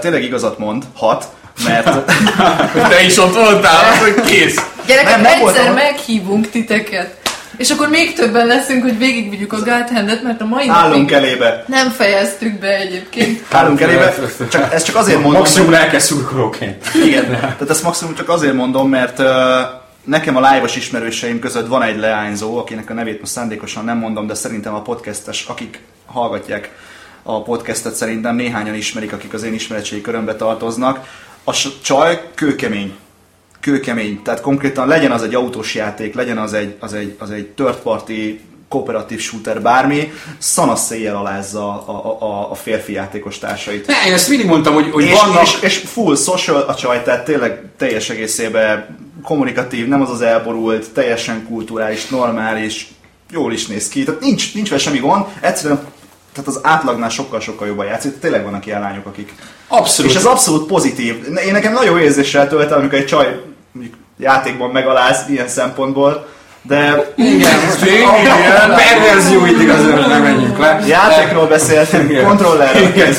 [0.00, 1.24] tényleg igazat mond, hat,
[1.64, 1.90] mert
[2.90, 4.64] Te is ott voltál, hogy kész.
[4.86, 5.74] gyerekek, Nem, nem egyszer voltam.
[5.74, 7.14] meghívunk titeket,
[7.56, 11.64] és akkor még többen leszünk, hogy végigvigyük a God Hand-et, mert a mai állunk elébe.
[11.66, 13.40] nem fejeztük be egyébként.
[13.50, 14.14] Állunk elébe.
[14.50, 16.84] Csak, ezt csak azért mondom, Maximum lelkes szurkolóként.
[17.04, 19.26] Igen, tehát ezt maximum csak azért mondom, mert uh,
[20.04, 24.26] nekem a live-os ismerőseim között van egy leányzó, akinek a nevét most szándékosan nem mondom,
[24.26, 26.70] de szerintem a podcastes, akik hallgatják
[27.22, 31.08] a podcastet, szerintem néhányan ismerik, akik az én ismeretségi körömbe tartoznak.
[31.44, 32.96] A csaj kőkemény.
[33.60, 34.22] Kőkemény.
[34.22, 37.76] Tehát konkrétan legyen az egy autós játék, legyen az egy, az egy, az egy third
[37.76, 43.86] party kooperatív shooter, bármi, szanasz széjjel alázza a, a, a, a férfi játékos társait.
[43.86, 45.42] Ne, én ezt mindig mondtam, hogy, hogy És, vannak...
[45.42, 50.90] és, és full social a csaj, tehát tényleg teljes egészében kommunikatív, nem az az elborult,
[50.90, 52.92] teljesen kulturális, normális,
[53.30, 54.02] jól is néz ki.
[54.02, 55.80] Tehát nincs, nincs vele semmi gond, egyszerűen
[56.32, 58.18] tehát az átlagnál sokkal-sokkal jobban játszik.
[58.18, 59.34] Tényleg vannak ilyen lányok, akik...
[59.68, 60.10] Abszolút.
[60.10, 61.26] És ez abszolút pozitív.
[61.46, 63.40] Én nekem nagyon jó érzéssel tölt amikor egy csaj
[63.72, 66.28] mondjuk játékban megaláz ilyen szempontból,
[66.62, 67.82] de Igen, most
[68.66, 70.80] a perverzió itt igazán, hogy nem menjünk le.
[70.86, 72.24] játékról beszéltünk, Igen.
[72.24, 73.14] kontrollerről Igen,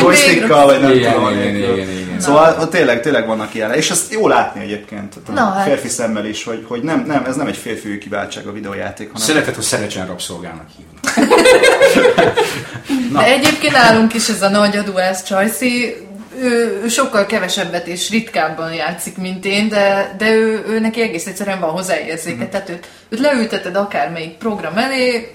[0.00, 1.32] joystickkal, vagy nem Igen, tudom.
[1.32, 2.20] igen, igen, igen.
[2.20, 3.72] Szóval tényleg, tényleg vannak ilyen.
[3.72, 5.14] És ezt jó látni egyébként.
[5.34, 5.66] Na, a hát.
[5.66, 9.26] férfi szemmel is, hogy, hogy nem, nem, ez nem egy férfi kiváltság a videójáték, hanem
[9.26, 10.90] Szeretett, hogy szerecsen rabszolgának hívni.
[13.12, 15.96] De egyébként nálunk is ez a nagy adóász Csajci,
[16.40, 21.26] ő, ő sokkal kevesebbet és ritkábban játszik, mint én, de, de ő, ő neki egész
[21.26, 22.46] egyszerűen van hozzáérzéke.
[22.48, 25.30] Tehát őt, őt leülteted akármelyik program elé,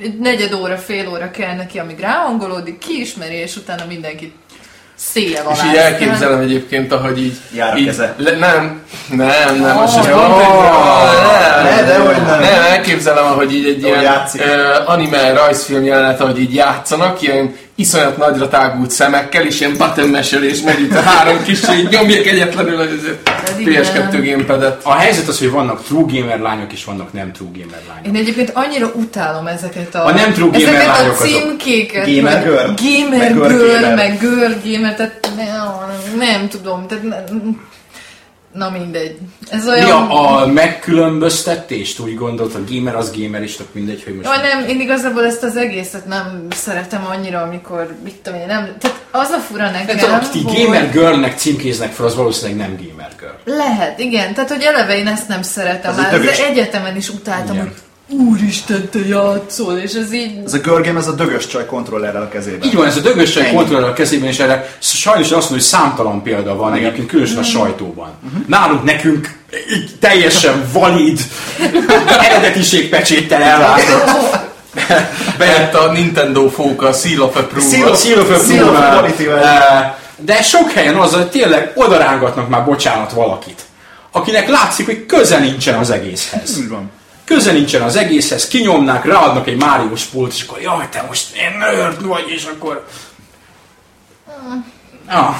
[0.00, 4.34] egy negyed óra, fél óra kell neki, amíg ráhangolódik, kiismeri, és utána mindenkit
[4.94, 7.36] széjjel És így elképzelem egyébként, ahogy így...
[7.54, 8.14] Jár a így keze.
[8.16, 10.02] Le, nem, nem, nem, az Jó.
[10.02, 12.16] sem pont egy- nem, Ne, de hogy
[12.94, 14.40] elképzelem, ahogy így egy ilyen játszik.
[14.40, 20.08] uh, anime rajzfilm jelenet, ahogy így játszanak, ilyen iszonyat nagyra tágult szemekkel, és ilyen button
[20.08, 22.88] meselés megy itt a három kis, így nyomják egyetlenül az
[23.44, 24.22] Pedig PS2 nem.
[24.24, 24.80] gamepadet.
[24.84, 28.06] A helyzet az, hogy vannak true gamer lányok, és vannak nem true gamer lányok.
[28.06, 31.26] Én egyébként annyira utálom ezeket a, A nem true gamer ezeket lányok a azok.
[31.26, 32.16] címkéket.
[32.16, 32.70] Gamer hogy girl?
[32.82, 33.94] Gamer Meg girl girl, gamer.
[33.94, 37.60] meg girl gamer, tehát nem, nem tudom, tehát nem,
[38.54, 39.18] na mindegy.
[39.50, 40.02] Ez Mi olyan...
[40.10, 41.98] a, a megkülönböztetést?
[41.98, 44.28] Úgy gondolt, a gamer az gamer is, tök mindegy, hogy most...
[44.28, 48.76] Jó, nem, én igazából ezt az egészet nem szeretem annyira, amikor, mit tudom én, nem,
[48.80, 49.96] tehát az a fura nekem,
[50.34, 53.56] így hogy- gamer girlnek címkéznek fel, az valószínűleg nem gamer girl.
[53.58, 57.08] Lehet, igen, tehát hogy eleve én ezt nem szeretem, Az egy már az egyetemen is
[57.08, 57.66] utáltam, Igen.
[57.66, 57.76] hogy
[58.08, 60.40] úristen, te játszol, és ez így...
[60.44, 62.62] Ez a girl game, ez a dögös csaj kontrollerrel a kezében.
[62.68, 63.54] Így van, ez a dögös Ennyi.
[63.56, 67.42] kontroller a kezében, és erre sajnos azt mondom, hogy számtalan példa van egyébként, különösen a
[67.42, 68.08] sajtóban.
[68.46, 69.38] Nálunk nekünk
[69.74, 71.20] így teljesen valid,
[72.30, 74.42] eredetiségpecséttel ellátott.
[75.38, 77.96] Bejött a Nintendo fóka, Seal of Approval.
[77.96, 79.38] Seal, of approval.
[79.38, 83.62] Eh, De sok helyen az, hogy tényleg odarángatnak már bocsánat valakit,
[84.12, 86.56] akinek látszik, hogy köze nincsen az egészhez.
[86.58, 86.90] Úgy van.
[87.24, 91.58] Köze nincsen az egészhez, kinyomnák, ráadnak egy Máriós pult, és akkor jaj, te most én
[91.58, 92.86] nerd vagy, és akkor...
[95.08, 95.34] Ah,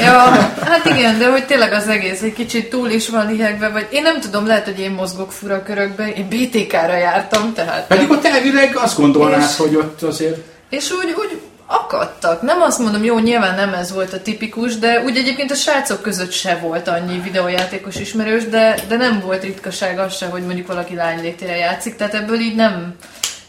[0.00, 0.18] Ja,
[0.64, 4.02] hát igen, de hogy tényleg az egész egy kicsit túl is van lihegve, vagy én
[4.02, 7.86] nem tudom, lehet, hogy én mozgok fura körökben, én BTK-ra jártam, tehát...
[7.86, 10.36] pedig ott elvileg azt gondolnád, És- hogy ott azért...
[10.70, 12.42] És úgy, úgy akadtak.
[12.42, 16.02] Nem azt mondom, jó, nyilván nem ez volt a tipikus, de úgy egyébként a srácok
[16.02, 20.66] között se volt annyi videójátékos ismerős, de, de nem volt ritkaság az se, hogy mondjuk
[20.66, 22.94] valaki lánylétére játszik, tehát ebből így nem,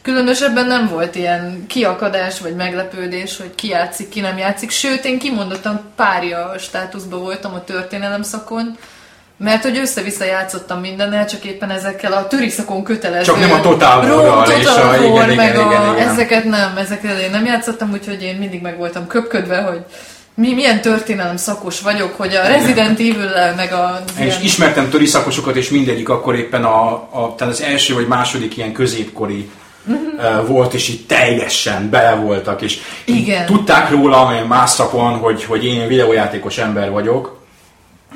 [0.01, 5.19] különösebben nem volt ilyen kiakadás vagy meglepődés, hogy ki játszik, ki nem játszik, sőt, én
[5.19, 8.78] kimondottan párja státuszban voltam a történelem szakon,
[9.37, 13.23] mert hogy össze-vissza játszottam mindennel, csak éppen ezekkel a töriszakon kötelező...
[13.23, 14.03] Csak nem a Total
[14.59, 16.09] és a- igen, igen, meg igen, a, igen.
[16.09, 19.79] ezeket nem, ezekkel én nem játszottam, úgyhogy én mindig meg voltam köpködve, hogy
[20.35, 24.03] mi, milyen történelem szakos vagyok, hogy a Resident evil meg a...
[24.19, 28.57] És ismertem töri szakosokat, és mindegyik akkor éppen a, a tehát az első vagy második
[28.57, 29.49] ilyen középkori
[29.87, 33.45] uh, volt, és így teljesen bele voltak, és Igen.
[33.45, 37.39] tudták róla olyan más szakon, hogy, hogy én videójátékos ember vagyok,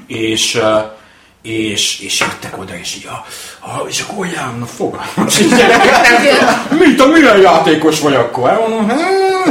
[0.07, 0.97] és uh,
[1.41, 3.25] és, és jöttek oda, és így, a,
[3.67, 5.97] a, és akkor olyan, na fogalmas, így gyerekek,
[6.79, 8.59] mint a milyen játékos vagy akkor?
[8.59, 8.99] Mondom, hát,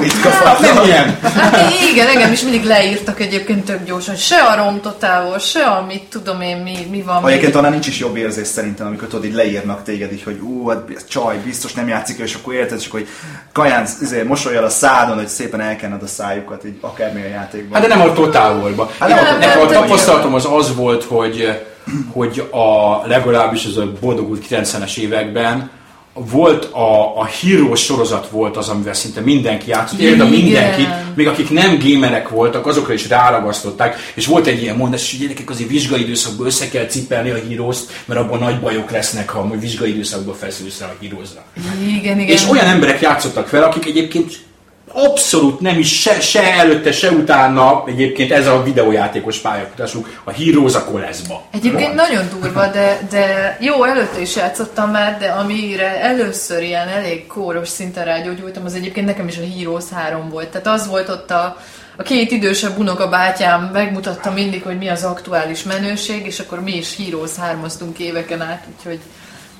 [0.02, 1.18] ritka hát nem ilyen.
[1.22, 5.84] Hát igen, engem is mindig leírtak egyébként tök gyorsan, se a Rom Total se a
[5.88, 7.28] mit tudom én, mi, mi van.
[7.28, 10.68] Egyébként talán nincs is jobb érzés szerintem, amikor tudod, így leírnak téged, így, hogy ú,
[10.68, 13.08] hát csaj, biztos nem játszik, és akkor érted, és akkor hogy
[13.52, 17.80] kaján izé, mosolyal a szádon, hogy szépen elkenned a szájukat, így akármilyen játékban.
[17.80, 18.90] Hát de nem a Total War-ba.
[18.98, 21.58] Hát nem nem, a Total a tapasztalatom az az volt, hogy,
[22.12, 25.70] hogy a legalábbis az a boldogult 90-es években
[26.30, 30.18] volt a, a Hero sorozat volt az, amivel szinte mindenki játszott, Igen.
[30.18, 35.10] de mindenki, még akik nem gamerek voltak, azokra is ráragasztották, és volt egy ilyen mondás,
[35.10, 39.28] hogy gyerekek azért vizsgai időszakban össze kell cipelni a heroes mert abban nagy bajok lesznek,
[39.28, 41.44] ha majd vizsgai időszakban feszülsz rá a heroesra.
[41.86, 42.36] Igen, igen.
[42.36, 44.46] És olyan emberek játszottak fel, akik egyébként
[44.92, 50.74] abszolút nem is se, se előtte, se utána egyébként ez a videójátékos pályafutásuk a Heroes
[50.74, 51.42] a koleszba.
[51.50, 57.26] Egyébként nagyon durva, de, de jó, előtte is játszottam már, de amire először ilyen elég
[57.26, 60.48] kóros szinten rágyógyultam, az egyébként nekem is a Heroes 3 volt.
[60.48, 61.56] Tehát az volt ott a,
[61.96, 66.76] a két idősebb unoka bátyám megmutatta mindig, hogy mi az aktuális menőség, és akkor mi
[66.76, 67.64] is Heroes 3
[67.98, 68.98] éveken át, úgyhogy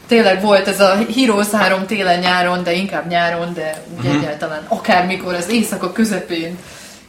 [0.08, 4.16] tényleg volt ez a Heroes 3 télen-nyáron, de inkább nyáron, de úgy Mhm.
[4.16, 6.58] egyáltalán akármikor, az éjszaka közepén.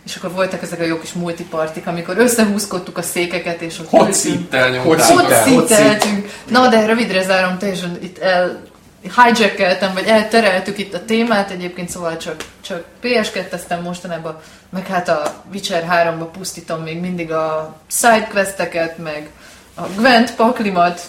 [0.06, 4.14] És akkor voltak ezek a jó kis multipartik, amikor összehúzkodtuk a székeket, és ott
[5.44, 6.32] szinteltünk.
[6.50, 8.62] Na, de rövidre zárom, teljesen itt el
[9.16, 14.38] hijackeltem, vagy eltereltük itt a témát, egyébként szóval csak, csak PS2-eztem mostanában,
[14.70, 19.30] meg hát a Witcher 3-ba pusztítom még mindig a sidequesteket, meg
[19.76, 21.02] a Gwent paklimat,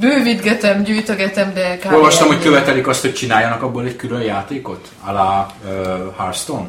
[0.00, 1.92] bővítgetem, gyűjtögetem, de kb.
[1.92, 5.70] Olvastam, hogy követelik azt, hogy csináljanak abból egy külön játékot, alá uh,
[6.18, 6.68] Hearthstone.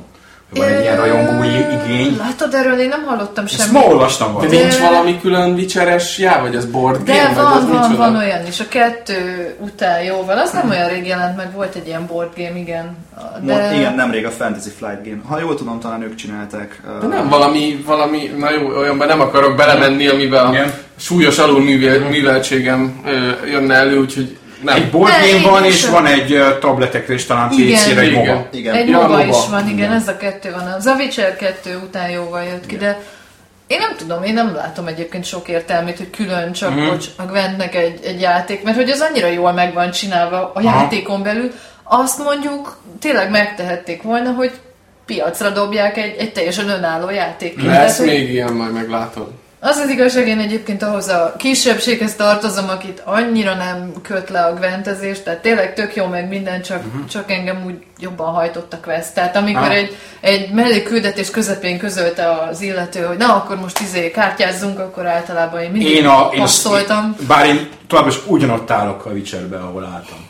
[0.55, 2.17] Van egy ilyen rajongói igény.
[2.17, 3.71] Látod, erről én nem hallottam Ezt semmit.
[3.71, 4.59] ma olvastam De valamit.
[4.61, 8.15] nincs valami külön vicseres já, vagy az board game, De vagy van, az van, van
[8.15, 8.59] olyan is.
[8.59, 10.37] A kettő után jóval.
[10.37, 12.97] Az nem olyan rég jelent meg, volt egy ilyen board game, igen.
[13.41, 13.53] De...
[13.53, 13.75] De...
[13.75, 15.21] Igen, nemrég a Fantasy Flight Game.
[15.27, 16.81] Ha jól tudom, talán ők csinálták.
[17.01, 20.73] De nem valami, valami, na jó, olyanban nem akarok belemenni, amiben a Igen.
[20.99, 23.01] súlyos alulműveltségem
[23.51, 24.75] jönne elő, úgyhogy nem.
[24.75, 27.75] Egy board Ne, game igen, van, és van egy tabletekre, és talán Igen.
[27.79, 28.25] PC-re egy Igen.
[28.25, 28.47] moba.
[28.51, 28.75] Igen.
[28.75, 30.67] Egy Ja, MOBA is van, igen, ez a kettő van.
[30.77, 32.99] Az a Witcher 2 után jóval jött ki, de
[33.67, 36.77] én nem tudom, én nem látom egyébként sok értelmét, hogy külön csak Mhm.
[36.79, 36.93] uh-huh.
[36.95, 40.59] hogy a Gwentnek egy, egy játék, mert hogy az annyira jól meg van csinálva a
[40.59, 40.79] Aha.
[40.81, 41.51] játékon belül,
[41.83, 44.51] azt mondjuk tényleg megtehették volna, hogy
[45.05, 47.63] piacra dobják egy, egy teljesen önálló játék.
[47.63, 49.31] Lesz hogy még ilyen, majd meglátod.
[49.63, 54.53] Az az igazság, én egyébként ahhoz a kisebbséghez tartozom, akit annyira nem köt le a
[54.53, 57.05] gwentezés, tehát tényleg tök jó meg minden, csak, uh-huh.
[57.05, 59.13] csak engem úgy jobban hajtott a quest.
[59.13, 59.75] Tehát amikor Ah.
[59.75, 65.61] egy, egy mellékküldetés közepén közölte az illető, hogy na akkor most izé kártyázzunk, akkor általában
[65.61, 67.15] én mindig Én a, én passzoltam.
[67.19, 70.29] a, bár én továbbra is ugyanott állok a Witcherbe, ahol álltam.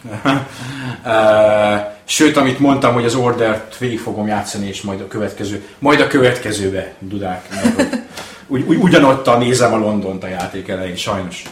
[2.05, 6.07] Sőt, amit mondtam, hogy az Ordert végig fogom játszani, és majd a következő, majd a
[6.07, 7.47] következőbe, dudák.
[7.49, 7.97] mert
[8.51, 11.43] hogy Úgy, úgy, ugyanott nézem a Londont a játék elején, sajnos.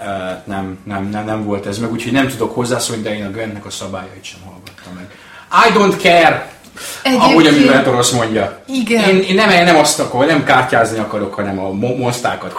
[0.00, 0.06] Uh,
[0.44, 3.66] nem, nem, nem, nem volt ez meg, úgyhogy nem tudok hozzászólni, de én a Gwennek
[3.66, 5.06] a szabályait sem hallgattam meg.
[5.68, 6.50] I don't care!
[7.04, 8.62] Ahogy a Egyébként- művelet orosz mondja.
[8.66, 9.08] Igen.
[9.08, 12.54] Én, én nem, én nem azt akarok, nem kártyázni akarok, hanem a mo- monsztákat.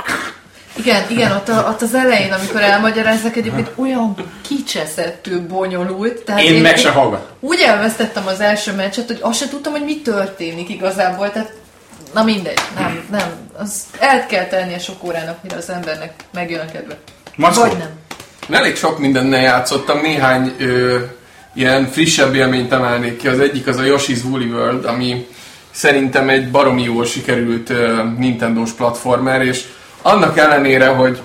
[0.75, 4.15] Igen, igen, ott, a, ott az elején, amikor elmagyarázzák, egyébként olyan
[4.47, 6.23] kicseszettő, bonyolult.
[6.23, 7.25] Tehát Én meg se hallgatom.
[7.39, 11.31] Úgy elvesztettem az első meccset, hogy azt se tudtam, hogy mi történik igazából.
[11.31, 11.53] Tehát,
[12.13, 13.31] na mindegy, nem, nem.
[13.57, 16.97] Az el kell tennie sok órának, mire az embernek megjön a kedve.
[17.35, 17.61] Mackó?
[17.61, 17.89] Vagy nem.
[18.49, 20.99] Elég sok mindennel játszottam, néhány ö,
[21.53, 23.27] ilyen frissebb élményt emelnék ki.
[23.27, 25.27] Az egyik az a Yoshi's Woolly World, ami
[25.71, 27.77] szerintem egy baromi jól sikerült uh,
[28.17, 29.63] Nintendo-s platformer, és
[30.01, 31.21] annak ellenére, hogy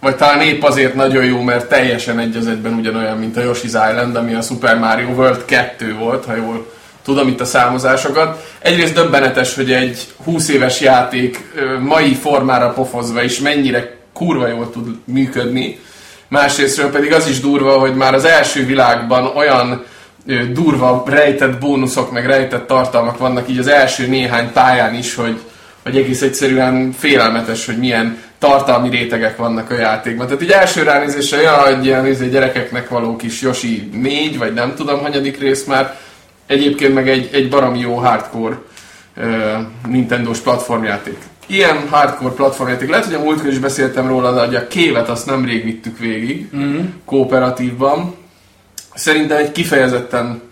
[0.00, 3.64] vagy talán épp azért nagyon jó, mert teljesen egy az egyben ugyanolyan, mint a Yoshi's
[3.64, 6.72] Island, ami a Super Mario World 2 volt, ha jól
[7.06, 8.54] tudom itt a számozásokat.
[8.58, 14.96] Egyrészt döbbenetes, hogy egy 20 éves játék mai formára pofozva is mennyire kurva jól tud
[15.04, 15.78] működni.
[16.28, 19.84] Másrésztről pedig az is durva, hogy már az első világban olyan
[20.52, 25.38] durva rejtett bónuszok, meg rejtett tartalmak vannak így az első néhány pályán is, hogy,
[25.82, 30.26] hogy egész egyszerűen félelmetes, hogy milyen tartalmi rétegek vannak a játékban.
[30.26, 34.74] Tehát így első ránézésre, ja, hogy ilyen izé, gyerekeknek való kis Yoshi 4, vagy nem
[34.74, 35.98] tudom, hanyadik rész már,
[36.46, 38.58] egyébként meg egy, egy baromi jó hardcore
[39.16, 39.24] uh,
[39.88, 41.16] Nintendo-s platformjáték.
[41.46, 42.90] Ilyen hardcore platformjáték.
[42.90, 46.48] Lehet, hogy a múltkor is beszéltem róla, de hogy a kévet azt nemrég vittük végig,
[46.56, 46.84] mm-hmm.
[47.04, 48.14] kooperatívban.
[48.94, 50.42] Szerintem egy kifejezetten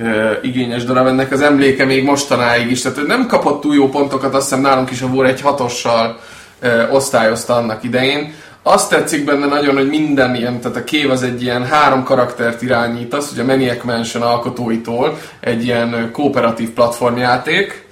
[0.00, 2.82] uh, igényes darab, ennek az emléke még mostanáig is.
[2.82, 6.20] Tehát nem kapott túl jó pontokat, azt hiszem nálunk is a War egy hatossal
[6.62, 8.32] uh, osztályozta annak idején.
[8.66, 12.62] Azt tetszik benne nagyon, hogy minden ilyen, tehát a kév az egy ilyen három karaktert
[12.62, 17.86] irányítasz, ugye Maniac Mansion alkotóitól egy ilyen kooperatív platformjáték,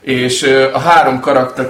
[0.00, 1.68] és a három karakter,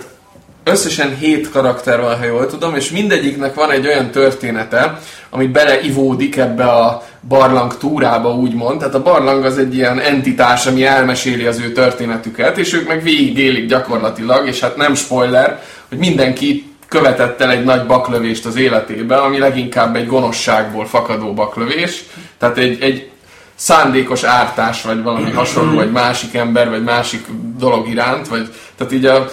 [0.64, 4.98] összesen hét karakter van, ha jól tudom, és mindegyiknek van egy olyan története,
[5.30, 8.78] ami beleivódik ebbe a barlang túrába, úgymond.
[8.78, 13.02] Tehát a barlang az egy ilyen entitás, ami elmeséli az ő történetüket, és ők meg
[13.02, 19.18] végigélik gyakorlatilag, és hát nem spoiler, hogy mindenki követett el egy nagy baklövést az életében,
[19.18, 22.04] ami leginkább egy gonoszságból fakadó baklövés.
[22.38, 23.10] Tehát egy, egy
[23.54, 29.04] szándékos ártás, vagy valami hasonló, egy másik ember, vagy másik dolog iránt, vagy, tehát így
[29.04, 29.26] a,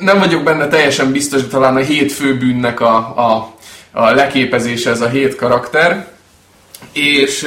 [0.00, 3.54] nem vagyok benne teljesen biztos, hogy talán a hét főbűnnek a, a,
[3.92, 6.08] a leképezése ez a hét karakter,
[6.92, 7.46] és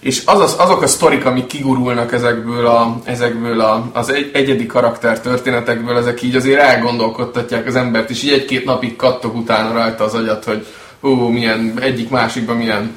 [0.00, 4.66] és az, az, azok a sztorik, amik kigurulnak ezekből, a, ezekből a, az egy, egyedi
[4.66, 10.04] karakter történetekből, ezek így azért elgondolkodtatják az embert, és így egy-két napig kattog utána rajta
[10.04, 10.66] az agyat, hogy
[11.02, 12.96] ó, milyen, egyik másikban milyen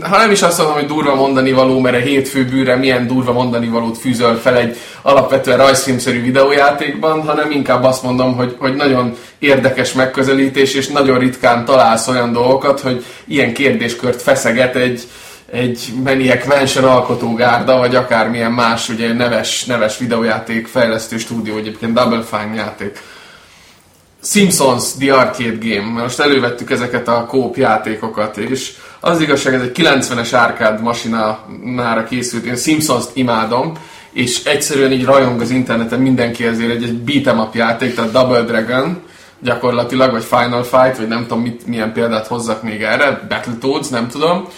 [0.00, 3.32] ha nem is azt mondom, hogy durva mondani való, mert a hétfő bűre milyen durva
[3.32, 9.16] mondani valót fűzöl fel egy alapvetően rajzfilmszerű videójátékban, hanem inkább azt mondom, hogy, hogy nagyon
[9.38, 15.02] érdekes megközelítés, és nagyon ritkán találsz olyan dolgokat, hogy ilyen kérdéskört feszeget egy,
[15.50, 22.22] egy Maniac Mansion alkotógárda, vagy akármilyen más ugye neves, neves videójáték fejlesztő stúdió, egyébként Double
[22.22, 23.02] Fine játék.
[24.22, 26.02] Simpsons The Arcade Game.
[26.02, 32.44] Most elővettük ezeket a kóp játékokat, és az igazság, ez egy 90-es árkád masinára készült.
[32.44, 33.72] Én Simpsons-t imádom,
[34.12, 38.42] és egyszerűen így rajong az interneten mindenki ezért egy, egy beat'em up játék, tehát Double
[38.42, 39.02] Dragon
[39.42, 44.08] gyakorlatilag, vagy Final Fight, vagy nem tudom mit, milyen példát hozzak még erre, Battletoads, nem
[44.08, 44.48] tudom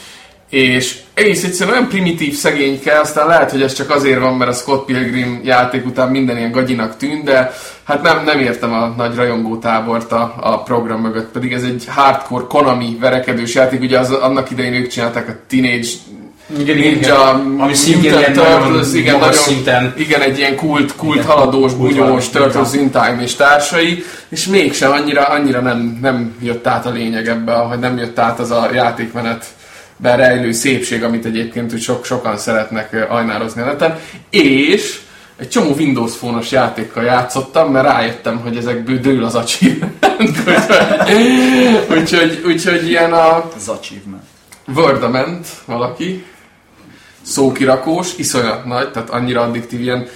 [0.52, 4.54] és egész egyszerűen olyan primitív szegényke, aztán lehet, hogy ez csak azért van, mert a
[4.54, 7.52] Scott Pilgrim játék után minden ilyen gagyinak tűnt, de
[7.84, 11.84] hát nem, nem értem a nagy rajongó tábort a, a program mögött, pedig ez egy
[11.88, 15.88] hardcore Konami verekedős játék, ugye az, annak idején ők csinálták a Teenage
[16.58, 19.94] igen, Ninja, igen, ami szintén ilyen Turtles, igen, nagyon, szinten.
[19.96, 24.92] igen, egy ilyen kult, kult igen, haladós, bunyós Turtles in Time és társai, és mégsem
[24.92, 28.68] annyira, annyira nem, nem jött át a lényeg ebbe, hogy nem jött át az a
[28.74, 29.44] játékmenet
[29.96, 33.98] ben rejlő szépség, amit egyébként úgy sok, sokan szeretnek ajnározni a neten,
[34.30, 35.00] és
[35.36, 40.36] egy csomó Windows fónos játékkal játszottam, mert rájöttem, hogy ezekből dől az achievement.
[41.98, 43.50] úgyhogy, úgyhogy ilyen a...
[43.56, 44.22] Az achievement.
[44.74, 46.24] Wordament valaki,
[47.22, 50.08] szókirakós, iszonyat nagy, tehát annyira addiktív, ilyen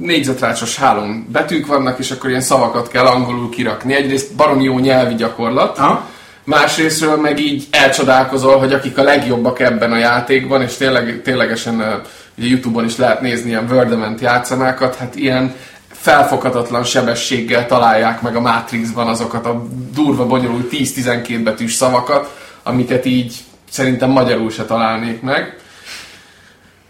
[0.00, 3.94] négyzetrácsos hálón betűk vannak, és akkor ilyen szavakat kell angolul kirakni.
[3.94, 6.10] Egyrészt baromi jó nyelvi gyakorlat, Aha
[6.44, 12.02] másrésztről meg így elcsodálkozol, hogy akik a legjobbak ebben a játékban, és tényleg, ténylegesen
[12.38, 15.54] ugye Youtube-on is lehet nézni ilyen Wordament játszanákat, hát ilyen
[15.88, 23.34] felfoghatatlan sebességgel találják meg a Matrixban azokat a durva, bonyolult 10-12 betűs szavakat, amiket így
[23.70, 25.56] szerintem magyarul se találnék meg.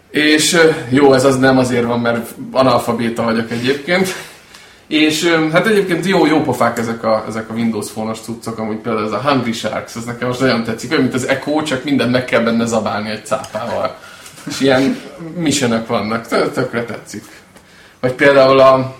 [0.09, 0.57] És
[0.89, 4.15] jó, ez az nem azért van, mert analfabéta vagyok egyébként,
[4.87, 9.05] és hát egyébként jó, jó pofák ezek a, ezek a Windows Phone-os cuccok, amúgy például
[9.05, 12.11] ez a Hungry Sharks, ez nekem most nagyon tetszik, olyan, mint az Echo, csak mindent
[12.11, 13.95] meg kell benne zabálni egy cápával.
[14.49, 15.01] És ilyen
[15.35, 17.23] missionök vannak, tökre tetszik.
[17.99, 18.95] Vagy például a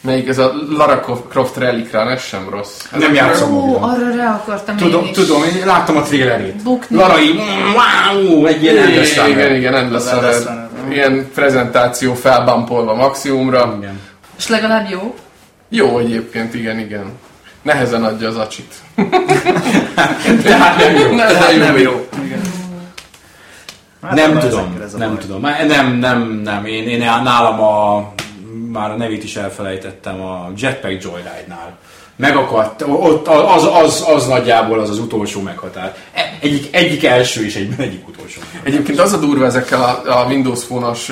[0.00, 2.84] Melyik ez a Lara Croft Relicra, ez sem rossz.
[2.92, 5.16] Ez nem játszom Ó, arra rá akartam tudom, én is.
[5.16, 6.62] Tudom, én láttam a trailerét.
[6.62, 6.96] Bukni.
[6.96, 7.40] Larai,
[7.74, 10.04] wow, egy ilyen endless igen, igen, igen, endless
[10.90, 13.74] Ilyen prezentáció felbampolva maximumra.
[13.78, 14.00] Igen.
[14.38, 15.14] És legalább jó?
[15.68, 17.12] Jó egyébként, igen, igen.
[17.62, 18.74] Nehezen adja az acsit.
[20.42, 21.14] Tehát nem jó.
[21.14, 21.90] Nehezen nem jó.
[21.90, 22.08] jó.
[22.24, 22.40] Igen.
[24.02, 25.18] Hát nem tudom, nem baj.
[25.18, 25.40] tudom.
[25.66, 26.66] Nem, nem, nem.
[26.66, 28.12] Én, én nálam a,
[28.72, 31.78] már a nevét is elfelejtettem, a Jetpack Joyride-nál.
[32.16, 35.96] Megakadt, ott az, az, az nagyjából az az utolsó meghatár.
[36.12, 38.40] E- Egyik, egyik első és egyben egyik utolsó.
[38.62, 41.10] Egyébként az a durva ezekkel a, a Windows Phone-os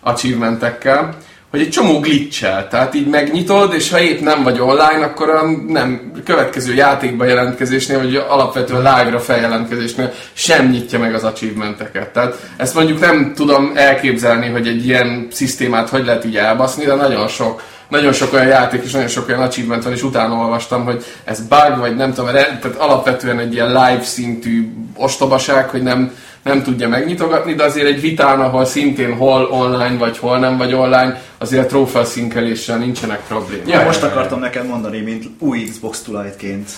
[0.00, 1.16] achievementekkel,
[1.54, 5.42] hogy egy csomó glitchel, tehát így megnyitod, és ha épp nem vagy online, akkor a
[5.68, 12.08] nem, következő játékba jelentkezésnél, vagy alapvetően live-ra feljelentkezésnél sem nyitja meg az achievementeket.
[12.08, 16.94] Tehát ezt mondjuk nem tudom elképzelni, hogy egy ilyen szisztémát hogy lehet így elbaszni, de
[16.94, 20.84] nagyon sok nagyon sok olyan játék és nagyon sok olyan achievement van, és utána olvastam,
[20.84, 26.12] hogy ez bug, vagy nem tudom, tehát alapvetően egy ilyen live szintű ostobaság, hogy nem,
[26.44, 30.74] nem tudja megnyitogatni, de azért egy vitán, ahol szintén hol online vagy hol nem vagy
[30.74, 33.68] online, azért trófeaszinkeléssel nincsenek problémák.
[33.68, 36.70] Ja, most akartam neked mondani, mint új Xbox tulajként,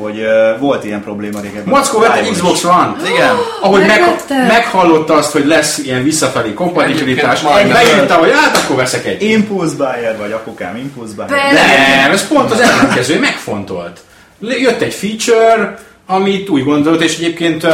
[0.00, 1.74] hogy uh, volt ilyen probléma régebben.
[1.74, 2.64] Mackó vett egy Xbox.
[2.64, 2.96] One.
[3.14, 3.34] Igen.
[3.60, 7.76] Ahogy meg, meghallotta azt, hogy lesz ilyen visszafelé kompatibilitás, Egyébként majdnem.
[7.76, 9.22] beírta, hogy hát akkor veszek egy.
[9.22, 11.28] Impulse buyer, vagy apukám Impulse buyer.
[11.30, 11.96] Persze.
[12.02, 14.00] Nem, ez pont az ellenkező, megfontolt.
[14.40, 17.66] Jött egy feature, amit úgy gondolt, és egyébként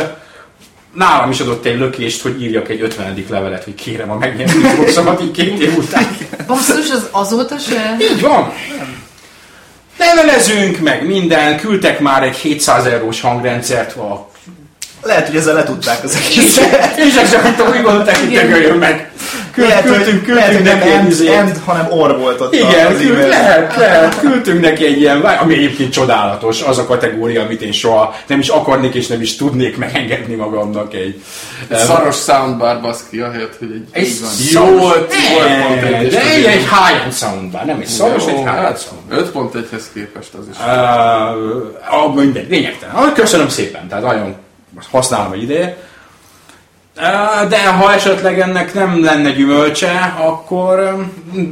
[0.94, 3.24] nálam is adott egy lökést, hogy írjak egy 50.
[3.28, 6.16] levelet, hogy kérem a megnyert Xboxomat így két év után.
[6.46, 7.96] Basszus, az azóta se?
[8.00, 8.52] Így van.
[9.98, 14.28] Levelezünk, meg minden, küldtek már egy 700 eurós hangrendszert, a
[15.02, 16.96] Lehet, hogy ezzel letudták az egészet.
[16.96, 18.46] és itt úgy gondolták, hogy Igen.
[18.46, 19.10] dögöljön meg.
[19.52, 23.00] Küld, Lehet, küldtünk, lehet, küldtünk nem neki egy end, hanem or volt ott Igen, az
[23.00, 27.72] küld, lehet, lehet, küldtünk neki egy ilyen, ami egyébként csodálatos, az a kategória, amit én
[27.72, 31.22] soha nem is akarnék és nem is tudnék megengedni magamnak egy...
[31.72, 34.18] Szaros soundbar baszki, ahelyett, hogy egy, Egy
[34.52, 34.88] jó
[36.10, 39.50] de egy, egy high-end soundbar, nem egy szaros, egy high-end soundbar.
[39.52, 40.56] 5.1-hez képest az is.
[42.06, 43.12] Uh, mindegy, lényegtelen.
[43.14, 44.34] Köszönöm szépen, tehát nagyon
[44.90, 45.88] használom egy ideje.
[47.48, 51.06] De ha esetleg ennek nem lenne gyümölcse, akkor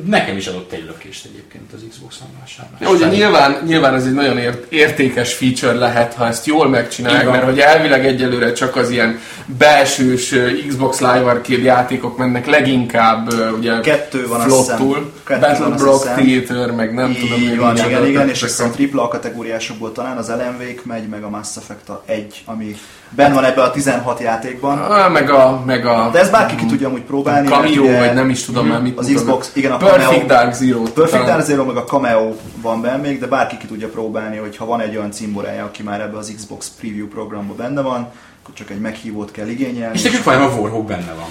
[0.07, 3.01] nekem is adott egy lökést egyébként az Xbox One vásárlás.
[3.01, 7.31] Ugye nyilván, nyilván ez egy nagyon ért, értékes feature lehet, ha ezt jól Így megcsinálják,
[7.31, 10.35] mert hogy elvileg egyelőre csak az ilyen belsős
[10.69, 15.13] Xbox Live Arcade játékok mennek leginkább ugye Kettő van, flottul.
[15.29, 16.15] Battle Block.
[16.15, 20.17] Theater, meg nem Így tudom még van, micsoda igen, igen, és tripla A kategóriásokból talán
[20.17, 22.77] az Alan Wake megy, meg a Mass Effect a 1, ami
[23.11, 24.79] ben van ebbe a 16 játékban.
[24.79, 27.49] Ah, meg a, meg a De ez bárki ki tudja amúgy próbálni.
[27.49, 29.11] Cameo, vagy nem is tudom már mit Az.
[29.15, 30.27] Xbox, igen, a Perfect Cameo.
[30.27, 30.83] Dark Zero.
[30.83, 34.57] Perfect Dark Zero meg a Cameo van benne még, de bárki ki tudja próbálni, hogy
[34.57, 38.09] ha van egy olyan cimborája, aki már ebbe az Xbox Preview programba benne van,
[38.43, 41.29] akkor csak egy meghívót kell igényelni, És nekünk vajon a Warhawk benne van.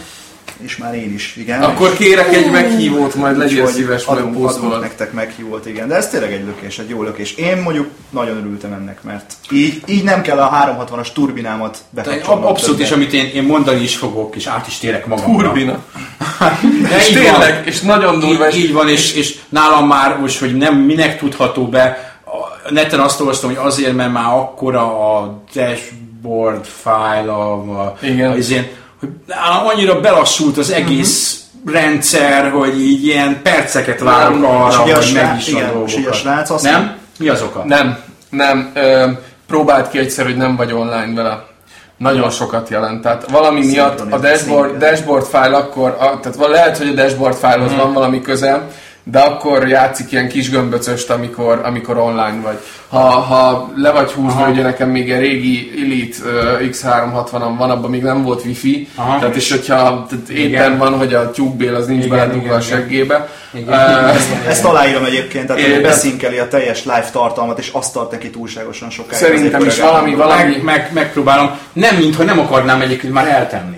[0.63, 1.61] És már én is, igen.
[1.63, 4.79] Akkor kérek egy meghívót, majd legyél Úgyhogy szíves, majd posztolod.
[4.81, 5.87] nektek meghívót, igen.
[5.87, 7.33] De ez tényleg egy lökés, egy jó lökés.
[7.33, 12.43] Én mondjuk nagyon örültem ennek, mert így, így nem kell a 360-as turbinámat bekapcsolnom.
[12.43, 15.43] ab- abszolút, és amit én, én mondani is fogok, és át is térek magamra.
[15.43, 15.79] Turbina.
[16.89, 17.63] De És tényleg, van.
[17.65, 21.17] és nagyon durva, Így, és így van, és, és nálam már most, hogy nem minek
[21.17, 24.81] tudható be, a neten azt olvastam, hogy azért, mert már akkora
[25.19, 27.51] a dashboard file, a,
[27.81, 28.31] a, Igen.
[28.31, 28.67] a izén,
[28.99, 34.91] hogy nálam annyira belassult az egész rendszer, hogy így ilyen perceket várok Nem, arra, hogy
[35.03, 36.95] srác- megnyissa a igen, és a srác azt Nem?
[37.19, 37.63] Mi az oka?
[37.65, 37.97] Nem,
[38.29, 38.71] nem.
[38.73, 39.07] Ö,
[39.47, 41.45] próbáld ki egyszer, hogy nem vagy online vele.
[41.97, 43.01] Nagyon sokat jelent.
[43.01, 47.35] Tehát valami miatt a dashboard, dashboard file akkor, a, tehát val- lehet, hogy a dashboard
[47.35, 48.67] filehoz van valami köze,
[49.11, 52.57] de akkor játszik ilyen kis gömböcöst, amikor, amikor online vagy.
[52.87, 54.49] Ha, ha le vagy húzva, Aha.
[54.51, 59.19] ugye nekem még egy régi Elite uh, X360-am van, abban még nem volt wifi, Aha.
[59.19, 63.29] tehát és hogyha tehát éppen van, hogy a tyúkbél az nincs beledugva a seggébe.
[63.53, 63.73] Igen.
[63.73, 64.11] Ö,
[64.47, 65.81] Ezt aláírom egyébként, tehát Igen.
[65.81, 69.21] beszinkeli a teljes live tartalmat, és azt tart neki túlságosan sokáig.
[69.23, 71.49] Szerintem is valami- valami- Meg, meg, megpróbálom.
[71.73, 73.76] Nem, mintha nem akarnám egyébként már eltenni.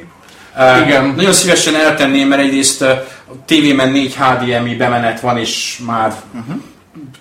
[0.86, 1.14] Igen.
[1.16, 3.06] Nagyon szívesen eltenném, mert egyrészt a
[3.46, 6.56] tévében 4 HDMI bemenet van, és már uh-huh.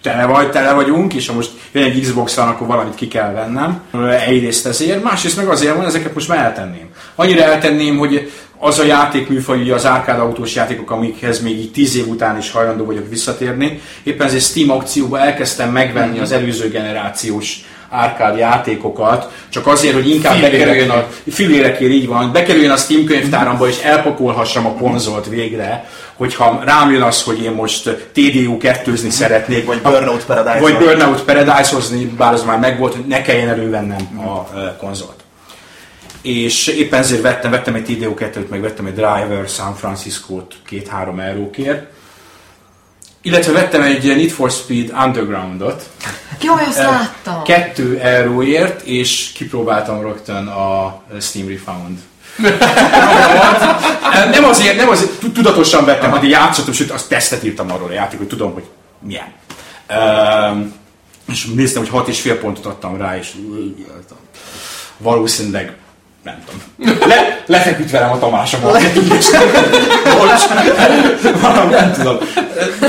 [0.03, 3.33] tele, vagy, tele vagyunk, és ha most jön egy Xbox van, akkor valamit ki kell
[3.33, 3.81] vennem.
[4.27, 6.89] Egyrészt ezért, másrészt meg azért van, ezeket most már eltenném.
[7.15, 11.97] Annyira eltenném, hogy az a játékműfaj, ugye az árkád autós játékok, amikhez még így 10
[11.97, 13.81] év után is hajlandó vagyok visszatérni.
[14.03, 20.33] Éppen ezért Steam aukcióba elkezdtem megvenni az előző generációs árkád játékokat, csak azért, hogy inkább
[20.33, 20.67] Fillérekért.
[20.67, 26.63] bekerüljön a filérekért így van, bekerüljön a Steam könyvtáramba, és elpakolhassam a konzolt végre, hogyha
[26.65, 27.83] rám jön az, hogy én most
[28.13, 30.59] TDU 2 szeretnék, Vagy Burnout Paradise.
[30.59, 34.45] vagy Burnout Paradise-ozni, bár az már megvolt, hogy ne kelljen elővennem a
[34.77, 35.17] konzolt.
[36.23, 41.29] És éppen ezért vettem, vettem egy TDO 2-t, meg vettem egy Driver San Francisco-t 2-3
[41.29, 41.87] eurókért.
[43.23, 45.89] Illetve vettem egy Need for Speed Underground-ot,
[46.43, 47.43] Jaj, azt láttam.
[47.43, 51.99] 2 euróért, és kipróbáltam rögtön a Steam Refound.
[54.31, 58.19] Nem azért, nem azért, tudatosan vettem, hogy játszottam, sőt, azt tesztet írtam arról a játék,
[58.19, 58.65] hogy tudom, hogy
[59.01, 59.33] milyen.
[59.91, 60.75] Um,
[61.29, 63.33] és néztem, hogy hat és fél pontot adtam rá, és
[64.97, 65.77] valószínűleg
[66.23, 66.99] nem tudom.
[67.09, 69.43] Le, lefeküdt velem a Tamás a marketingesnek.
[70.19, 70.43] Bocs.
[71.41, 72.17] Valami, nem tudom.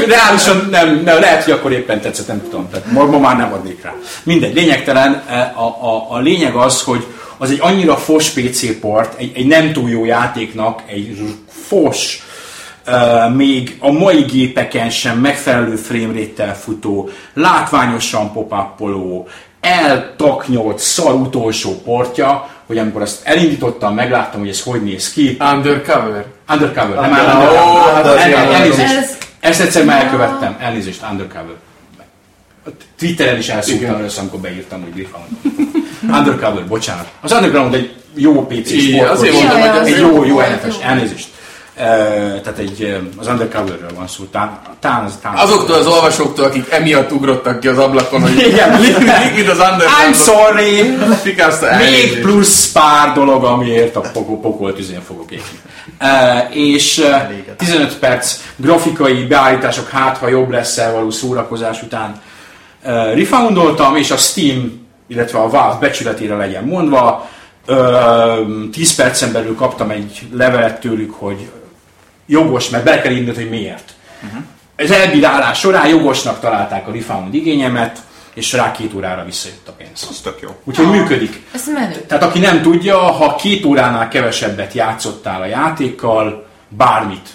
[0.08, 2.70] Reálisan nem, nem, lehet, hogy akkor éppen tetszett, nem tudom.
[2.70, 3.94] Tehát ma, ma már nem adnék rá.
[4.24, 5.14] Mindegy, lényegtelen.
[5.56, 7.06] A, a, a lényeg az, hogy
[7.38, 11.36] az egy annyira fos PC port, egy, egy nem túl jó játéknak, egy
[11.68, 12.24] fos,
[12.88, 18.54] Uh, még a mai gépeken sem megfelelő framerate futó, látványosan pop
[19.62, 25.38] eltaknyolt szar utolsó portja, hogy amikor azt elindítottam, megláttam, hogy ez hogy néz ki.
[25.40, 26.26] Undercover?
[26.50, 28.54] Undercover, nem Undercover.
[28.54, 29.18] Elnézést.
[29.40, 30.58] Ezt egyszer már elkövettem.
[30.60, 31.56] Elnézést, Undercover.
[32.98, 35.22] Twitteren is elszúrtam először, amikor beírtam, hogy Griffon.
[36.18, 37.08] Undercover, bocsánat.
[37.22, 39.10] Az Underground egy jó PC sport.
[39.10, 41.28] Azért mondom, hogy egy jó, jó nfs Elnézést
[41.80, 44.24] tehát egy, az undercoverről van szó.
[44.24, 48.82] Tán, tán, az, tán Azoktól az olvasóktól, akik emiatt ugrottak ki az ablakon, hogy Igen,
[48.82, 50.10] Liquid az undercover.
[50.10, 50.98] I'm sorry!
[51.78, 55.60] Még plusz pár dolog, amiért a pokol, pokolt üzén fogok égni.
[56.02, 62.22] Uh, és uh, 15 perc grafikai beállítások, hát ha jobb lesz el való szórakozás után
[62.84, 67.28] uh, refoundoltam, és a Steam, illetve a Valve becsületére legyen mondva,
[68.72, 71.50] 10 percen belül kaptam egy levelet tőlük, hogy
[72.30, 73.94] jogos, mert be kell írni, hogy miért.
[74.24, 74.44] Uh-huh.
[74.78, 77.98] Az elbírálás során jogosnak találták a refund igényemet,
[78.34, 80.08] és rá két órára visszajött a pénz.
[80.10, 80.50] Az tök jó.
[80.64, 81.42] Úgyhogy ah, működik.
[81.54, 82.06] Ez menő.
[82.08, 87.30] Tehát aki nem tudja, ha két óránál kevesebbet játszottál a játékkal, bármit.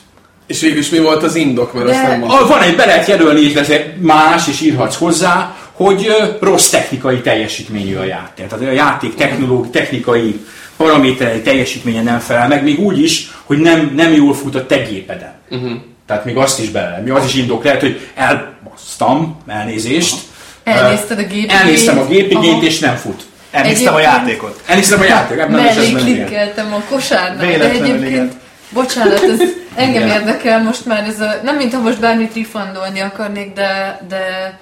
[0.46, 1.72] És végülis mi volt az indok?
[1.72, 1.92] Mert De...
[1.92, 2.48] azt nem mondtam.
[2.48, 3.52] Van egy, be lehet jelölni,
[4.00, 6.06] más, és írhatsz hozzá, hogy
[6.40, 8.46] rossz technikai teljesítményű a játék.
[8.46, 10.40] Tehát a játék technológi, technikai
[10.76, 14.76] paraméterei teljesítménye nem felel meg, még úgy is, hogy nem, nem jól fut a te
[14.76, 15.34] gépeden.
[15.50, 15.72] Uh-huh.
[16.06, 20.16] Tehát még azt is bele, mi az is indok lehet, hogy elbasztam, elnézést.
[20.64, 21.52] Elnézted a gépigényt.
[21.52, 23.26] Elnéztem a gépigényt, és nem fut.
[23.50, 24.62] Elnéztem a játékot.
[24.66, 25.48] Elnéztem a játékot.
[25.48, 27.46] Mellé klikkeltem a kosárnak.
[27.46, 28.32] De egyébként,
[28.70, 29.40] bocsánat, ez
[29.74, 30.20] engem Igen.
[30.20, 34.58] érdekel most már ez a, nem mintha most bármit rifandolni akarnék, de, de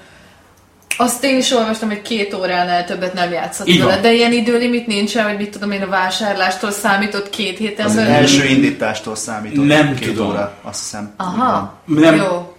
[0.97, 5.29] azt én is olvastam, hogy két óránál többet nem játszott vele, de ilyen időlimit nincsen,
[5.29, 8.11] hogy mit tudom én a vásárlástól számított két héten Az belül.
[8.11, 10.29] első indítástól számított nem két tudom.
[10.29, 11.13] óra, azt hiszem.
[11.17, 12.17] Aha, nem.
[12.17, 12.57] jó.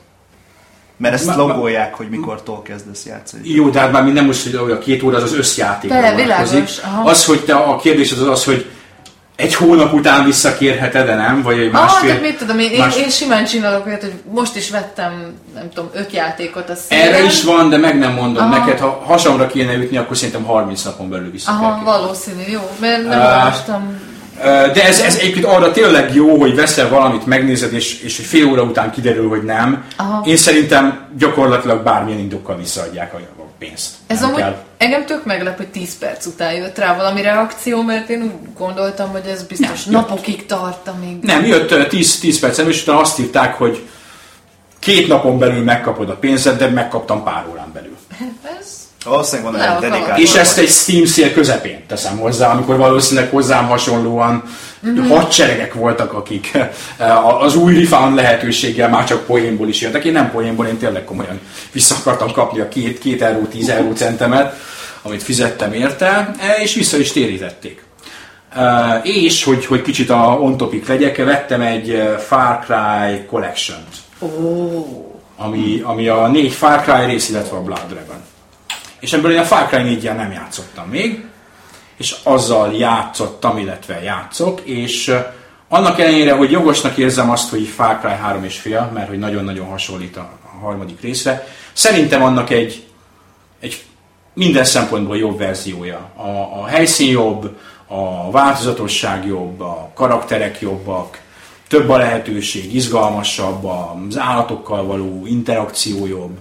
[0.98, 3.50] Mert ezt logolják, hogy mikortól kezdesz játszani.
[3.54, 5.92] Jó, de hát már nem most, hogy a két óra az az összjáték.
[7.04, 8.66] Az, hogy te a kérdés az az, hogy
[9.36, 11.42] egy hónap után visszakérheted, de nem?
[11.42, 12.16] Vagy egy másfél...
[12.16, 12.96] Ah, mit tudom, én, más...
[12.96, 17.08] én, én simán csinálok olyat, hogy most is vettem, nem tudom, öt játékot a szépen.
[17.08, 18.58] Erre is van, de meg nem mondom Aha.
[18.58, 23.08] neked, ha hasamra kéne ütni, akkor szerintem 30 napon belül vissza Aha, valószínű, jó, mert
[23.08, 24.12] nem uh, olvastam.
[24.74, 28.62] De ez, ez egyébként arra tényleg jó, hogy veszel valamit, megnézed, és, és fél óra
[28.62, 29.86] után kiderül, hogy nem.
[29.98, 30.24] Aha.
[30.26, 33.20] Én szerintem gyakorlatilag bármilyen indokkal visszaadják a
[33.64, 33.94] pénzt.
[34.08, 34.64] Ez amúgy kell.
[34.78, 39.10] engem tök meglep, hogy 10 perc után jött rá valami reakció, mert én úgy gondoltam,
[39.10, 40.48] hogy ez biztos nem, napokig jött.
[40.48, 41.18] tart, amíg...
[41.22, 43.88] Nem, jött 10, 10 perc, és utána azt írták, hogy
[44.80, 47.98] két napon belül megkapod a pénzed, de megkaptam pár órán belül.
[48.60, 50.20] ez Valószínűleg van egy dedikált.
[50.20, 54.44] És ezt egy Steam szél közepén teszem hozzá, amikor valószínűleg hozzám hasonlóan
[54.88, 55.10] mm-hmm.
[55.10, 56.52] hadseregek voltak, akik
[56.98, 60.04] eh, az új refund lehetőséggel már csak poénból is jöttek.
[60.04, 61.40] Én nem poénból, én tényleg komolyan
[61.72, 64.56] vissza akartam kapni a két, két euró, tíz euró centemet,
[65.02, 67.82] amit fizettem érte, eh, és vissza is térítették.
[68.56, 73.96] Uh, és, hogy, hogy kicsit a on topic legyek, vettem egy Far Cry Collection-t.
[74.20, 74.86] Oh.
[75.38, 78.22] Ami, ami a négy Far Cry rész, illetve a Blood Dragon.
[79.04, 81.26] És ebből én a Far Cry 4 nem játszottam még,
[81.98, 85.16] és azzal játszottam, illetve játszok, és
[85.68, 89.68] annak ellenére, hogy jogosnak érzem azt, hogy Far Cry 3 és fél, mert hogy nagyon-nagyon
[89.68, 90.30] hasonlít a
[90.62, 92.88] harmadik részre, szerintem annak egy,
[93.60, 93.84] egy
[94.34, 96.10] minden szempontból jobb verziója.
[96.16, 101.22] A, a helyszín jobb, a változatosság jobb, a karakterek jobbak,
[101.68, 106.38] több a lehetőség, izgalmasabb, az állatokkal való interakció jobb,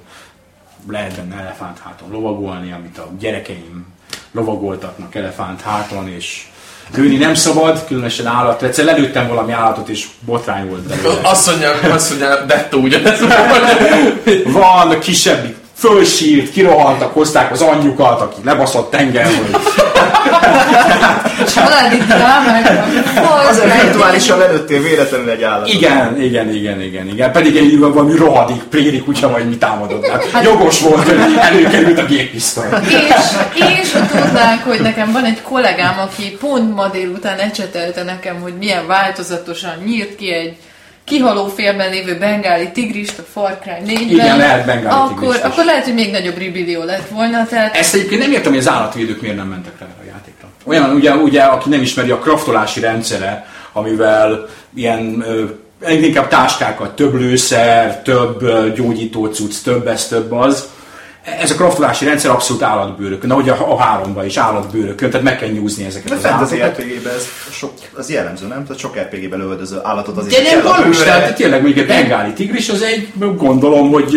[0.88, 3.86] lehet benne elefánt háton lovagolni, amit a gyerekeim
[4.32, 6.46] lovagoltatnak elefánt háton, és
[6.94, 8.62] lőni nem szabad, különösen állat.
[8.62, 11.20] Egyszer lelőttem valami állatot, és botrány volt belőle.
[11.28, 13.20] Azt mondja, azt mondja, dettó ugyanez.
[14.44, 18.90] Van kisebb fölsírt, kirohantak, hozták az anyjukat, aki lebaszott
[20.10, 21.46] tengerről.
[21.54, 22.82] Családi drámák.
[23.48, 25.72] Azért virtuálisan lelőttél véletlenül egy állatot.
[25.74, 27.32] Igen, igen, igen, igen, igen.
[27.32, 30.06] Pedig egy valami rohadik préri kutya vagy mi támadott.
[30.06, 32.66] Hát, jogos volt, hogy előkerült a géppisztoly.
[32.88, 33.14] És,
[33.80, 38.54] és ha tudnánk, hogy nekem van egy kollégám, aki pont ma délután ecsetelte nekem, hogy
[38.58, 40.56] milyen változatosan nyírt ki egy
[41.04, 45.84] kihaló félben lévő bengáli tigrist a Far Cry 4-ben, Igen, lehet bengáli akkor, akkor lehet,
[45.84, 47.46] hogy még nagyobb ribillió lett volna.
[47.46, 50.48] Tehát Ezt egyébként nem értem, hogy az állatvédők miért nem mentek rá a játékra.
[50.64, 55.44] Olyan, ugye, ugye aki nem ismeri a kraftolási rendszere, amivel ilyen ö,
[55.90, 58.44] inkább táskákat, több lőszer, több
[58.74, 60.68] gyógyító cucc, több ez, több az.
[61.24, 65.48] Ez a kraftolási rendszer abszolút állatbőrökön, ahogy a, a háromban is állatbőrökön, tehát meg kell
[65.48, 66.78] nyúzni ezeket A az állatokat.
[66.78, 68.64] RPG-ben ez sok, az jellemző, nem?
[68.66, 72.68] Tehát sok RPG-ben lövöldöző állatot azért De nem valós, tehát tényleg mondjuk egy bengáli tigris
[72.68, 74.10] az egy, gondolom, hogy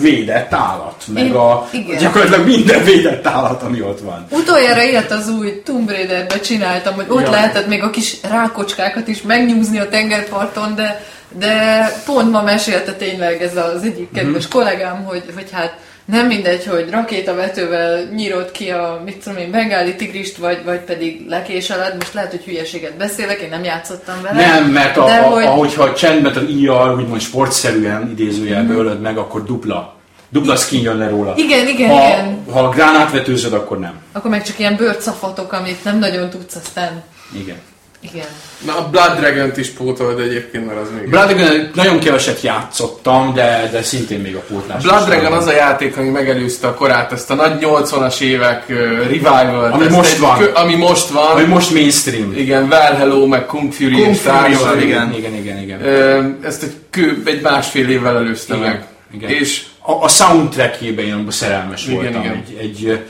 [0.00, 1.98] védett állat, meg Én- a, igen.
[1.98, 4.26] gyakorlatilag minden védett állat, ami ott van.
[4.30, 7.30] Utoljára ilyet az új Tomb Raider-be csináltam, hogy ott ja.
[7.30, 11.04] lehetett még a kis rákocskákat is megnyúzni a tengerparton, de,
[11.38, 14.52] de pont ma mesélte tényleg ez az egyik kedves Mhm.
[14.52, 19.94] kollégám, hogy, hogy hát nem mindegy, hogy rakétavetővel nyírod ki a, mit tudom én, bengáli
[19.96, 21.94] tigrist, vagy, vagy pedig lekéseled.
[21.94, 24.46] Most lehet, hogy hülyeséget beszélek, én nem játszottam vele.
[24.46, 29.16] Nem, mert a, de a, hogy, ahogyha csendben, tehát íjjal, úgymond sportszerűen idézőjelbe ölöd meg,
[29.18, 29.94] akkor dupla.
[30.28, 31.32] Dupla skin jön le róla.
[31.36, 32.44] Igen, igen, ha, igen.
[32.50, 33.94] Ha gránátvetőzöd, akkor nem.
[34.12, 37.02] Akkor meg csak ilyen bőrcafatok, amit nem nagyon tudsz aztán.
[37.34, 37.56] Igen.
[38.04, 38.26] Igen.
[38.66, 41.08] Na, a Blood Dragon-t is pótold egyébként, mert az még...
[41.08, 44.82] Blood Dragon nagyon keveset játszottam, de, de szintén még a pótlás.
[44.82, 45.38] Blood Dragon van.
[45.38, 49.88] az a játék, ami megelőzte a korát, ezt a nagy 80-as évek uh, revival Ami
[49.88, 50.42] most van.
[50.54, 51.30] ami most van.
[51.30, 52.32] Ami most mainstream.
[52.36, 54.82] Igen, Well Hello, meg Kung Fury Kung és Fury, társai.
[54.86, 55.14] igen.
[55.16, 56.38] Igen, igen, igen.
[56.44, 58.84] Ezt egy, kő, egy másfél évvel előzte Igen, meg.
[59.14, 59.30] igen.
[59.30, 62.20] És A, a soundtrackjében én szerelmes Igen, voltam.
[62.22, 62.44] igen.
[62.58, 63.00] Egy, egy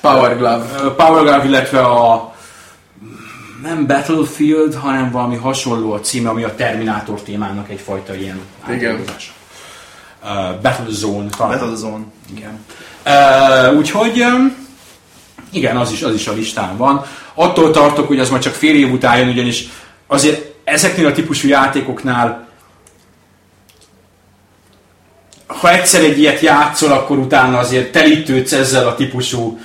[0.00, 0.64] Power Glove.
[0.96, 2.34] Power Glove, illetve a
[3.62, 8.90] nem Battlefield, hanem valami hasonló a címe, ami a Terminátor témának egyfajta ilyen Igen.
[8.90, 9.32] átdolgozás.
[10.22, 11.58] Uh, Battlezone talán.
[11.58, 12.04] Battlezone.
[12.36, 12.64] Igen.
[13.06, 14.66] Uh, úgyhogy um,
[15.52, 17.04] igen, az is, az is a listán van.
[17.34, 19.68] Attól tartok, hogy az majd csak fél év után jön, ugyanis
[20.06, 22.48] azért ezeknél a típusú játékoknál
[25.48, 29.60] ha egyszer egy ilyet játszol, akkor utána azért telítődsz ezzel a típusú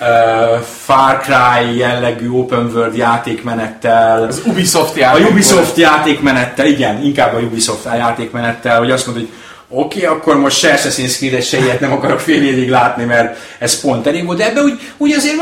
[0.00, 4.22] uh, Far Cry jellegű open world játékmenettel.
[4.22, 5.30] Az Ubisoft A játék.
[5.30, 9.32] Ubisoft játékmenettel, igen, inkább a Ubisoft játékmenettel, hogy azt mondod, hogy
[9.68, 13.38] oké, okay, akkor most se Assassin's Creed-et, se ilyet nem akarok fél évig látni, mert
[13.58, 15.36] ez pont elég volt, de ebben úgy, úgy azért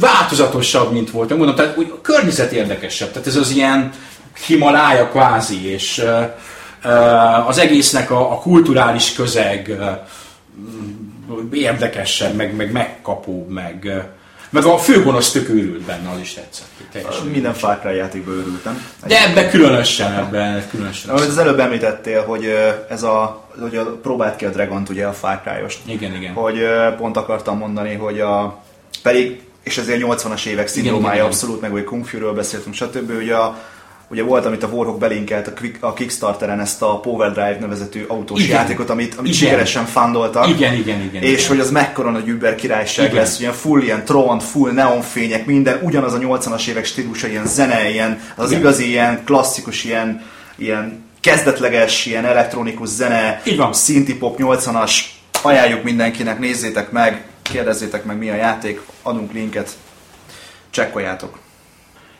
[0.00, 1.36] változatosabb, mint volt.
[1.36, 3.90] Mondom, tehát úgy, a környezet érdekesebb, tehát ez az ilyen
[4.46, 9.86] Himalája kvázi, és uh, uh, az egésznek a, a kulturális közeg uh,
[11.52, 14.06] érdekesebb, meg, meg megkapóbb, meg,
[14.50, 17.32] meg a főgonosz tök őrült benne, az is tetszett.
[17.32, 18.86] Minden Far Cry játékba örültem.
[19.06, 21.10] De ebbe különösen, ebben különösen.
[21.10, 22.54] Amit az előbb említettél, hogy
[22.88, 25.78] ez a, hogy a próbált ki a Dragont, ugye a Far Cry-ost.
[25.84, 26.32] Igen, igen.
[26.32, 26.58] Hogy
[26.96, 28.62] pont akartam mondani, hogy a,
[29.02, 31.26] pedig, és ezért 80-as évek szindrómája igen.
[31.26, 33.10] abszolút, meg hogy Kung Fury-ről beszéltünk, stb.
[33.10, 33.58] Ugye, a,
[34.14, 38.04] ugye volt, amit a Warhawk belinkelt a, Quick, a Kickstarteren ezt a Power Drive nevezetű
[38.08, 38.56] autós Igen.
[38.56, 39.46] játékot, amit, amit Igen.
[39.46, 40.48] sikeresen fundoltak.
[40.48, 41.22] Igen, igen, igen.
[41.22, 41.48] És igen.
[41.48, 43.16] hogy az mekkora nagy Uber királyság Igen.
[43.16, 47.90] lesz, ilyen full ilyen tron, full neonfények, minden, ugyanaz a 80-as évek stílusa, ilyen zene,
[47.90, 48.60] ilyen, az Igen.
[48.60, 50.22] igazi ilyen klasszikus, ilyen,
[50.56, 53.72] ilyen kezdetleges, ilyen elektronikus zene, Így van.
[53.72, 55.00] szinti pop 80-as,
[55.42, 59.70] ajánljuk mindenkinek, nézzétek meg, kérdezzétek meg mi a játék, adunk linket,
[60.70, 61.43] csekkoljátok.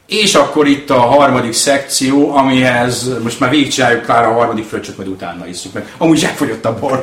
[0.07, 5.09] És akkor itt a harmadik szekció, amihez most már végigcsináljuk Klára a harmadik fröccsöt, majd
[5.09, 5.93] utána isszuk meg.
[5.99, 6.99] Amúgy is elfogyott a bor.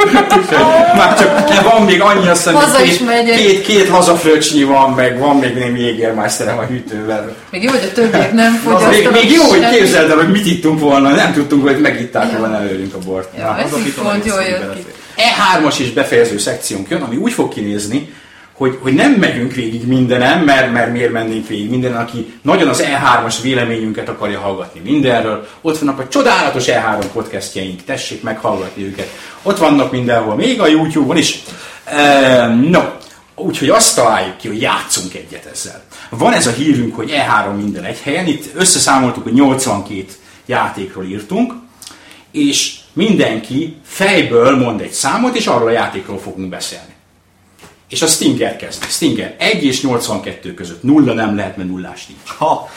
[0.97, 3.35] Már csak van még annyi, azt hiszem, két, megyek.
[3.35, 7.35] két, két hazafröccsnyi van, meg van még némi Jägermeisterem a hűtővel.
[7.51, 10.45] Még jó, hogy a többiek nem Még, fogyasztanak még jó, hogy képzeld el, hogy mit
[10.45, 13.37] ittunk volna, nem tudtunk, hogy megitták volna előlünk a bort.
[13.37, 13.57] Ja, Na.
[13.57, 14.59] ez így pont jól jött ki.
[14.59, 14.93] belefér.
[15.17, 18.13] E3-as és befejező szekciónk jön, ami úgy fog kinézni,
[18.61, 22.83] hogy, hogy nem megyünk végig mindenem, mert, mert miért mennénk végig minden, aki nagyon az
[22.85, 25.47] E3-as véleményünket akarja hallgatni mindenről.
[25.61, 29.09] Ott vannak a csodálatos E3 podcastjaink, tessék meghallgatni őket.
[29.41, 31.43] Ott vannak mindenhol, még a YouTube-on is.
[31.85, 32.81] E, no,
[33.35, 35.83] úgyhogy azt találjuk ki, hogy játszunk egyet ezzel.
[36.09, 40.05] Van ez a hírünk, hogy E3 minden egy helyen, itt összeszámoltuk, hogy 82
[40.45, 41.53] játékról írtunk,
[42.31, 46.99] és mindenki fejből mond egy számot, és arról a játékról fogunk beszélni.
[47.91, 48.85] És a Stinger kezdi.
[48.89, 50.83] Stinger 1 és 82 között.
[50.83, 52.29] Nulla nem lehet, mert nullás nincs.
[52.37, 52.69] Ha,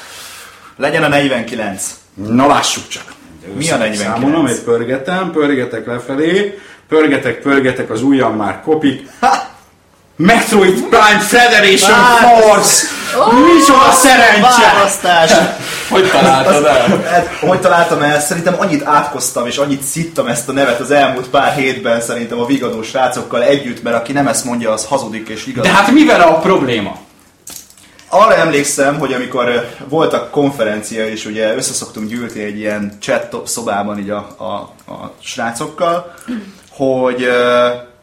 [0.77, 1.95] legyen a 49.
[2.15, 3.13] Na lássuk csak.
[3.57, 4.19] Mi a 49?
[4.19, 6.59] Számolom, egy pörgetem, pörgetek lefelé,
[6.89, 9.09] pörgetek, pörgetek, az ujjam már kopik.
[9.21, 9.53] Ha!
[10.17, 13.04] Metroid Prime Federation Várj!
[13.15, 13.39] Force!
[13.55, 14.73] Micsoda szerencse!
[14.73, 15.33] Választás!
[15.91, 17.03] Hogy találtad el?
[17.11, 18.21] Hát, hogy találtam el?
[18.21, 22.47] Szerintem annyit átkoztam és annyit szittam ezt a nevet az elmúlt pár hétben szerintem a
[22.47, 25.65] vigadó srácokkal együtt, mert aki nem ezt mondja, az hazudik és igaz.
[25.65, 26.99] De hát mivel a probléma?
[28.09, 34.11] Arra emlékszem, hogy amikor voltak konferencia, és ugye összeszoktunk gyűlni egy ilyen chat szobában így
[34.11, 34.45] a, a,
[34.93, 36.15] a srácokkal,
[36.71, 37.29] hogy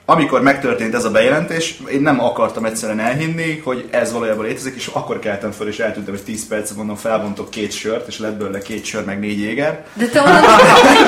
[0.06, 4.89] amikor megtörtént ez a bejelentés, én nem akartam egyszerűen elhinni, hogy ez valójában létezik, és
[4.93, 8.60] akkor keltem föl, és eltűntem, hogy 10 percet mondom, felbontok két sört, és lett belőle
[8.60, 9.86] két sör, meg négy jéger.
[9.93, 10.52] De te onnantól,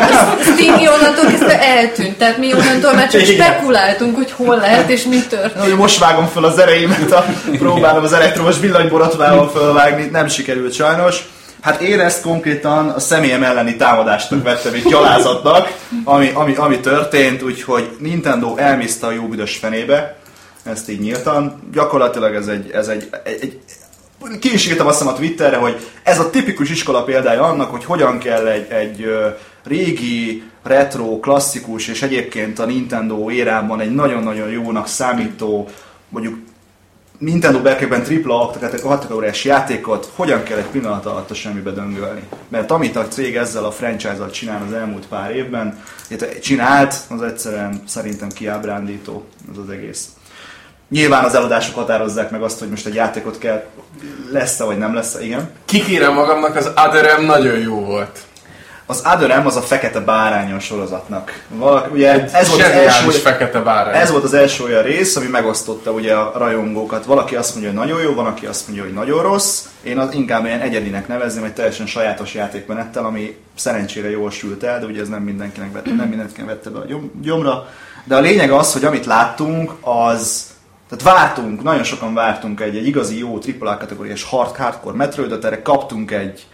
[0.54, 5.20] Stingy onnantól kezdve eltűnt, tehát mi onnantól már csak spekuláltunk, hogy hol lehet és mi
[5.30, 5.66] történt.
[5.66, 7.26] Hogy most vágom föl az ereimet, a,
[7.58, 11.24] próbálom az elektromos villanyborotvával fölvágni, nem sikerült sajnos.
[11.64, 17.42] Hát én ezt konkrétan a személyem elleni támadásnak vettem egy gyalázatnak, ami, ami, ami történt,
[17.42, 20.16] úgyhogy Nintendo elmészte a jó büdös fenébe,
[20.64, 21.70] ezt így nyíltan.
[21.74, 23.60] Gyakorlatilag ez egy, ez egy, egy, egy
[24.40, 27.86] ki is írtam azt hiszem a Twitterre, hogy ez a tipikus iskola példája annak, hogy
[27.86, 29.06] hogyan kell egy, egy
[29.64, 35.70] régi, retro, klasszikus és egyébként a Nintendo érában egy nagyon-nagyon jónak számító,
[36.10, 36.38] mondjuk
[37.24, 38.52] Nintendo berkekben tripla
[38.82, 42.24] kategóriás játékot hogyan kell egy pillanat alatt a semmibe döngölni.
[42.48, 45.84] Mert amit a cég ezzel a franchise-al csinál az elmúlt pár évben,
[46.42, 50.08] csinált, az egyszerűen szerintem kiábrándító ez az egész.
[50.90, 53.64] Nyilván az eladások határozzák meg azt, hogy most egy játékot kell,
[54.32, 55.50] lesz-e vagy nem lesz igen.
[55.66, 58.20] Kikérem magamnak, az Other M nagyon jó volt.
[58.94, 61.46] Az Other M az a fekete bárány a sorozatnak.
[61.48, 64.02] Valaki, ugye ez volt, az első, fekete bárány.
[64.02, 67.06] ez volt az első olyan rész, ami megosztotta ugye a rajongókat.
[67.06, 69.66] Valaki azt mondja, hogy nagyon jó, van, aki azt mondja, hogy nagyon rossz.
[69.84, 74.80] Én az inkább ilyen egyedinek nevezném, egy teljesen sajátos játékmenettel, ami szerencsére jól sült el,
[74.80, 77.68] de ugye ez nem mindenkinek vette, nem mindenkinek vette be a gyom- gyomra.
[78.04, 80.52] De a lényeg az, hogy amit láttunk, az
[80.90, 85.62] tehát vártunk, nagyon sokan vártunk egy, egy igazi jó AAA kategóriás hard, hardcore Metroidot, erre
[85.62, 86.46] kaptunk egy,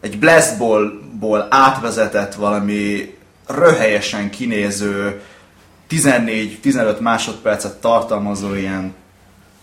[0.00, 3.14] egy Blast Ball-ból átvezetett valami
[3.46, 5.20] röhelyesen kinéző
[5.90, 8.94] 14-15 másodpercet tartalmazó ilyen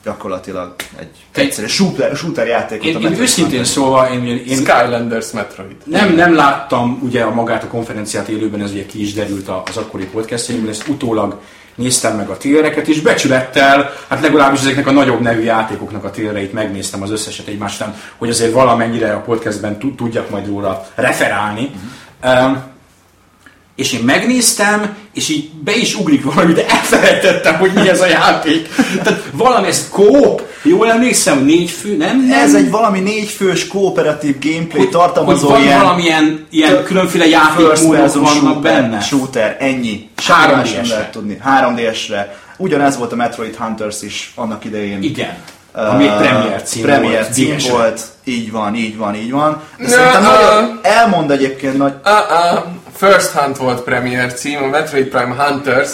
[0.03, 2.85] gyakorlatilag egy egyszerű shooter, shooter játékot.
[2.85, 5.75] Én, én őszintén szólva, én, én Skylanders Metroid.
[5.85, 9.77] nem, nem láttam ugye a magát a konferenciát élőben, ez ugye ki is derült az
[9.77, 11.39] akkori podcastjaimban, ezt utólag
[11.75, 16.53] néztem meg a téreket, és becsülettel, hát legalábbis ezeknek a nagyobb nevű játékoknak a téreit
[16.53, 21.71] megnéztem az összeset egymás után, hogy azért valamennyire a podcastben tud- tudjak majd róla referálni.
[22.23, 22.71] Um,
[23.75, 28.07] és én megnéztem, és így be is ugrik valami, de elfelejtettem, hogy mi ez a
[28.07, 28.67] játék.
[29.03, 32.25] Tehát valami, ez kóp, jól emlékszem, négy fő, nem?
[32.25, 36.85] nem Ez egy valami négyfős kooperatív gameplay hogy, tartalmazó hogy van ilyen valamilyen ilyen tök-
[36.85, 38.99] különféle játékmódok vannak shooter, benne.
[38.99, 40.09] Shooter, ennyi.
[40.17, 40.23] 3DS-re.
[40.43, 41.39] Semmi más nem lehet tudni.
[41.45, 42.35] 3DS-re.
[42.57, 45.03] Ugyanez volt a Metroid Hunters is annak idején.
[45.03, 45.37] Igen.
[45.75, 47.33] Ami egy premier cím Premier volt.
[47.33, 47.71] cím DS-re.
[47.71, 48.01] volt.
[48.23, 49.61] Így van, így van, így van.
[49.77, 51.93] De Ne, szerintem uh, nagyon elmond egyébként nagy...
[52.05, 52.63] Uh-uh.
[52.95, 55.89] First Hunt volt premier cím, a Metroid Prime Hunters,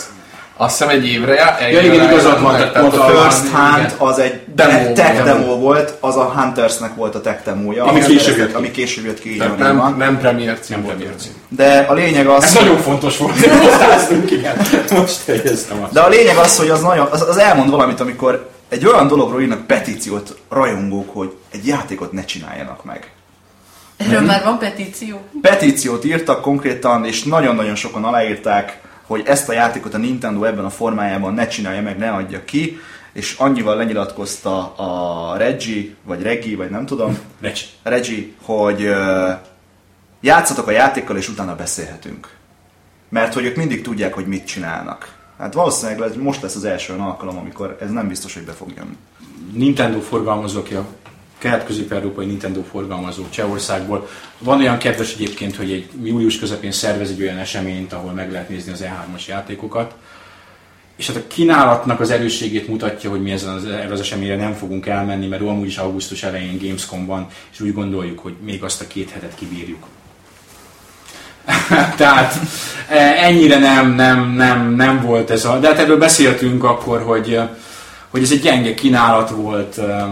[0.61, 3.47] azt hiszem egy évre já- egy Ja, igen, igazad jár- van, tehát tehát a First.
[3.47, 5.23] Hunt az egy Demo tech volt.
[5.25, 7.83] demo volt, az a Huntersnek volt a tech demója.
[7.85, 8.53] Ami később jött ki.
[8.55, 9.95] Ami később jött ki, így nem, van.
[9.97, 10.95] nem premier cím Nem volt.
[10.95, 11.31] premier cím.
[11.49, 14.55] De a lényeg az, Ez nagyon fontos volt, hogy igen.
[14.91, 15.93] Most jegyeztem azt.
[15.93, 19.41] De a lényeg az, hogy az, nagyon, az, az elmond valamit, amikor egy olyan dologról
[19.41, 23.11] írnak petíciót rajongók, hogy egy játékot ne csináljanak meg.
[23.97, 25.19] Erről már van petíció.
[25.41, 28.77] Petíciót írtak konkrétan, és nagyon-nagyon sokan aláírták,
[29.09, 32.79] hogy ezt a játékot a Nintendo ebben a formájában ne csinálja meg, ne adja ki,
[33.13, 37.61] és annyival lenyilatkozta a Reggie, vagy Reggie, vagy nem tudom, Recs.
[37.83, 39.29] Reggie, hogy ö,
[40.21, 42.29] játszatok a játékkal, és utána beszélhetünk.
[43.09, 45.15] Mert hogy ők mindig tudják, hogy mit csinálnak.
[45.37, 48.71] Hát valószínűleg most lesz az első olyan alkalom, amikor ez nem biztos, hogy be fog
[48.75, 48.97] jönni.
[49.53, 50.85] Nintendo forgalmazó, aki a
[51.39, 54.07] kelet-közép-európai Nintendo forgalmazó Csehországból.
[54.37, 58.49] Van olyan kedves egyébként, hogy egy július közepén szervez egy olyan eseményt, ahol meg lehet
[58.49, 59.93] nézni az E3-as játékokat.
[60.97, 64.53] És hát a kínálatnak az erősségét mutatja, hogy mi ezen az, erre az eseményre nem
[64.53, 68.81] fogunk elmenni, mert amúgy is augusztus elején Gamescom van, és úgy gondoljuk, hogy még azt
[68.81, 69.85] a két hetet kibírjuk.
[71.97, 72.39] Tehát
[72.87, 75.59] eh, ennyire nem, nem, nem, nem volt ez a...
[75.59, 77.39] De hát erről beszéltünk akkor, hogy,
[78.09, 80.05] hogy ez egy gyenge kínálat volt, eh,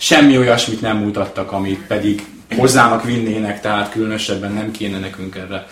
[0.00, 2.26] semmi olyasmit nem mutattak, amit pedig
[2.56, 5.66] hozzának vinnének, tehát különösebben nem kéne nekünk erre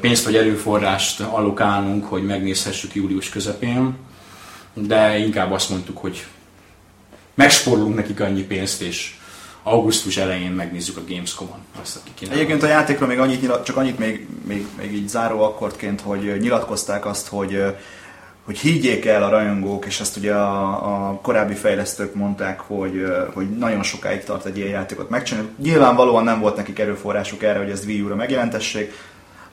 [0.00, 3.96] pénzt vagy erőforrást allokálnunk, hogy megnézhessük július közepén,
[4.74, 6.24] de inkább azt mondtuk, hogy
[7.34, 9.14] megsporlunk nekik annyi pénzt, és
[9.62, 12.34] augusztus elején megnézzük a Gamescom-on azt, aki kínál.
[12.34, 16.36] Egyébként a játékról még annyit, nyilat- csak annyit még, még, még így záró akkordként, hogy
[16.40, 17.62] nyilatkozták azt, hogy
[18.46, 23.48] hogy higgyék el a rajongók, és ezt ugye a, a korábbi fejlesztők mondták, hogy, hogy
[23.48, 25.48] nagyon sokáig tart egy ilyen játékot megcsinálni.
[25.62, 28.92] Nyilvánvalóan nem volt nekik erőforrásuk erre, hogy ezt Wii U-ra megjelentessék.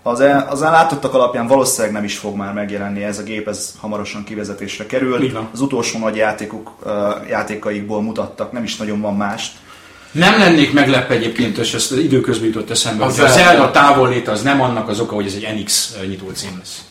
[0.01, 3.73] Az, el, az látottak alapján valószínűleg nem is fog már megjelenni ez a gép, ez
[3.79, 5.31] hamarosan kivezetésre kerül.
[5.31, 5.49] Van.
[5.53, 6.71] Az utolsó nagy játékok,
[7.29, 9.57] játékaikból mutattak, nem is nagyon van mást.
[10.11, 13.71] Nem lennék meglepve egyébként, és ezt időközben jutott eszembe, Az hogy a Zelda.
[13.71, 16.81] Távolléte az nem annak az oka, hogy ez egy NX nyitó cím lesz.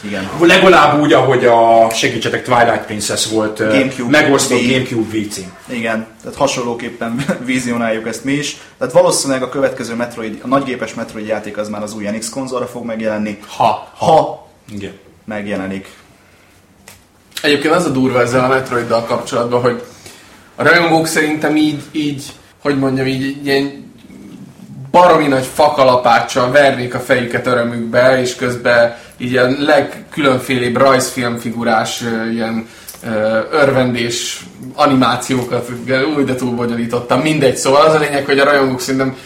[0.00, 0.30] Igen.
[0.40, 4.70] Legalább úgy, ahogy a segítsetek Twilight Princess volt Gamecube megosztott V.
[4.70, 5.52] Gamecube V cím.
[5.66, 8.56] Igen, tehát hasonlóképpen vizionáljuk ezt mi is.
[8.78, 12.66] Tehát valószínűleg a következő Metroid, a nagygépes Metroid játék az már az új NX konzolra
[12.66, 13.88] fog megjelenni, Ha.
[13.96, 14.92] ha Igen.
[15.24, 15.88] megjelenik.
[17.42, 19.82] Egyébként az a durva ezzel a Metroiddal kapcsolatban, hogy
[20.54, 22.24] a rajongók szerintem így, így
[22.62, 23.85] hogy mondjam, így ilyen
[24.90, 32.68] baromi nagy fakalapáccsal vernék a fejüket örömükbe, és közben így ilyen legkülönfélébb rajzfilmfigurás ilyen
[33.50, 35.70] örvendés animációkat,
[36.16, 37.56] úgy de túl bonyolítottam, mindegy.
[37.56, 39.16] Szóval az a lényeg, hogy a rajongók szerintem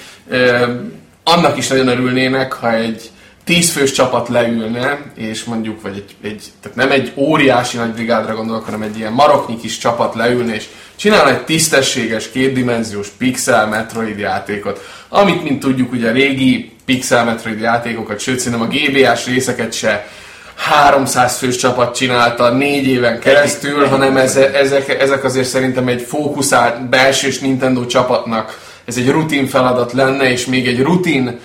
[1.25, 3.11] annak is nagyon örülnének, ha egy
[3.51, 8.65] tízfős csapat leülne, és mondjuk, vagy egy, egy, tehát nem egy óriási nagy brigádra gondolok,
[8.65, 10.65] hanem egy ilyen maroknyi kis csapat leülne, és
[10.97, 17.61] csinál egy tisztességes, kétdimenziós pixel Metroid játékot, amit, mint tudjuk, ugye a régi pixel Metroid
[17.61, 20.09] játékokat, sőt, szerintem a GBA-s részeket se
[20.55, 26.89] 300 fős csapat csinálta négy éven keresztül, hanem ez, ezek, ezek azért szerintem egy fókuszált
[26.89, 31.39] belsős Nintendo csapatnak ez egy rutin feladat lenne, és még egy rutin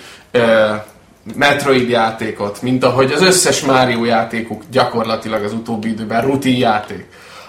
[1.34, 7.04] Metroid játékot, mint ahogy az összes Mario játékuk gyakorlatilag az utóbbi időben rutin játék.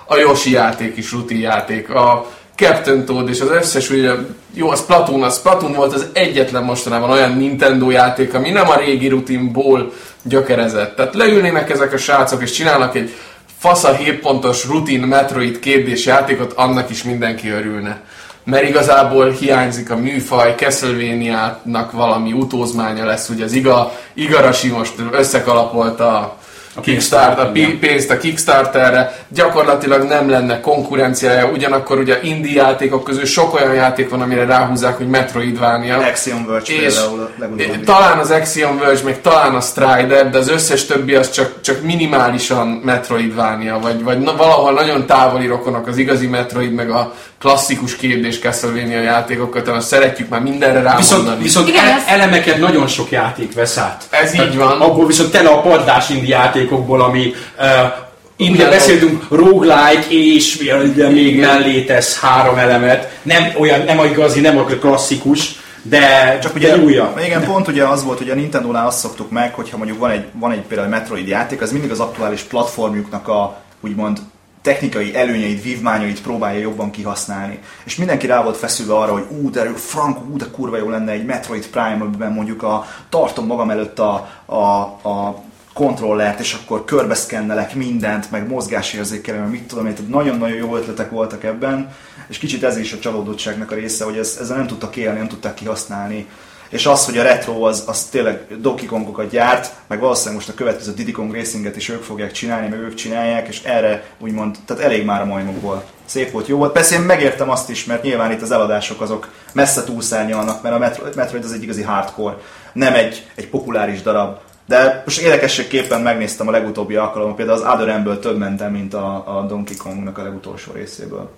[0.06, 4.12] A Yoshi játék is rutin játék, a Captain Toad és az összes, ugye,
[4.54, 8.78] jó, az Splatoon, az Splatoon volt az egyetlen mostanában olyan Nintendo játék, ami nem a
[8.78, 10.96] régi rutinból gyökerezett.
[10.96, 13.14] Tehát leülnének ezek a srácok és csinálnak egy
[13.58, 18.02] fasza 7 pontos rutin Metroid kérdés játékot, annak is mindenki örülne.
[18.50, 26.38] Mert igazából hiányzik a műfaj, Castlevania-nak valami utózmánya lesz, ugye az Iga, Igarashi most összekalapolta
[26.78, 33.26] a Kickstarter, a pénzt a Kickstarterre, gyakorlatilag nem lenne konkurenciája, ugyanakkor ugye indie játékok közül
[33.26, 35.98] sok olyan játék van, amire ráhúzzák, hogy Metroidvania.
[35.98, 37.80] Axiom Verge És például a legutóbbi.
[37.80, 41.82] talán az Axiom Verge, meg talán a Strider, de az összes többi az csak, csak
[41.82, 47.96] minimálisan Metroidvania, vagy, vagy na, valahol nagyon távoli rokonok az igazi Metroid, meg a klasszikus
[47.96, 51.02] kérdés Castlevania játékokat, tehát szeretjük már mindenre rámondani.
[51.02, 54.04] Viszont, viszont Igen, ele- elemeket nagyon sok játék vesz át.
[54.10, 54.82] Ez így van.
[54.82, 56.34] Abból viszont tele a padlás indi
[56.68, 58.06] játékokból, ami uh,
[58.40, 60.60] Ugye beszéltünk roguelike és
[60.92, 63.20] ugye még mellé tesz három elemet.
[63.22, 67.20] Nem olyan, nem a igazi, nem a klasszikus, de Csak de ugye, újabb.
[67.26, 70.26] igen, pont ugye az volt, hogy a Nintendo-nál azt szoktuk meg, hogyha mondjuk van egy,
[70.34, 74.20] van egy például Metroid játék, az mindig az aktuális platformjuknak a úgymond
[74.62, 77.60] technikai előnyeit, vívmányait próbálja jobban kihasználni.
[77.84, 81.12] És mindenki rá volt feszülve arra, hogy ú, de frank, ú, de kurva jó lenne
[81.12, 85.42] egy Metroid Prime, amiben mondjuk a, tartom magam előtt a, a, a
[85.78, 91.44] kontrollert, és akkor körbeszkennelek mindent, meg mozgásérzékelem, mit tudom én, tehát nagyon-nagyon jó ötletek voltak
[91.44, 91.96] ebben,
[92.28, 95.28] és kicsit ez is a csalódottságnak a része, hogy ez, ezzel nem tudtak élni, nem
[95.28, 96.28] tudták kihasználni.
[96.70, 100.54] És az, hogy a retro az, az tényleg Donkey Kongokat gyárt, meg valószínűleg most a
[100.54, 104.84] következő Diddy Kong Racinget is ők fogják csinálni, meg ők csinálják, és erre úgymond, tehát
[104.84, 105.84] elég már a majmokból.
[106.06, 106.72] Szép volt, jó volt.
[106.72, 110.78] Persze én megértem azt is, mert nyilván itt az eladások azok messze túlszárnyalnak, mert a
[110.78, 112.38] Metro- Metroid az egy igazi hardcore,
[112.74, 114.38] nem egy, egy populáris darab.
[114.68, 119.38] De most érdekességképpen megnéztem a legutóbbi alkalommal, például az Other M-ből több mentem, mint a,
[119.38, 121.30] a Donkey Kongnak a legutolsó részéből.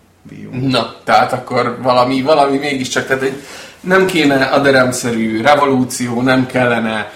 [0.52, 3.44] Na, tehát akkor valami, valami mégiscsak, tehát egy,
[3.80, 7.12] nem kéne aderemszerű revolúció, nem kellene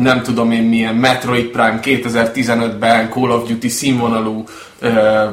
[0.00, 4.44] nem tudom én milyen Metroid Prime 2015-ben Call of Duty színvonalú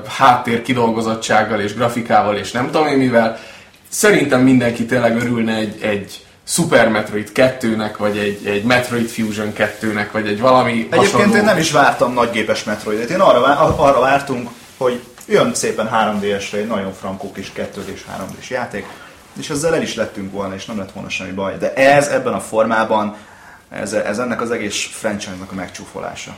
[0.08, 3.40] háttér kidolgozottsággal és grafikával és nem tudom én mivel.
[3.88, 10.08] Szerintem mindenki tényleg örülne egy, egy Super Metroid 2-nek, vagy egy, egy Metroid Fusion 2-nek,
[10.12, 11.36] vagy egy valami Egyébként hasonló.
[11.36, 13.10] én nem is vártam nagygépes Metroidet.
[13.10, 18.04] Én arra, vá- arra vártunk, hogy jön szépen 3D-esre egy nagyon frankó kis 2 és
[18.18, 18.86] 3D-s játék,
[19.40, 21.58] és ezzel el is lettünk volna, és nem lett volna semmi baj.
[21.60, 23.16] De ez ebben a formában,
[23.70, 26.36] ez, ez ennek az egész franchise-nak a megcsúfolása.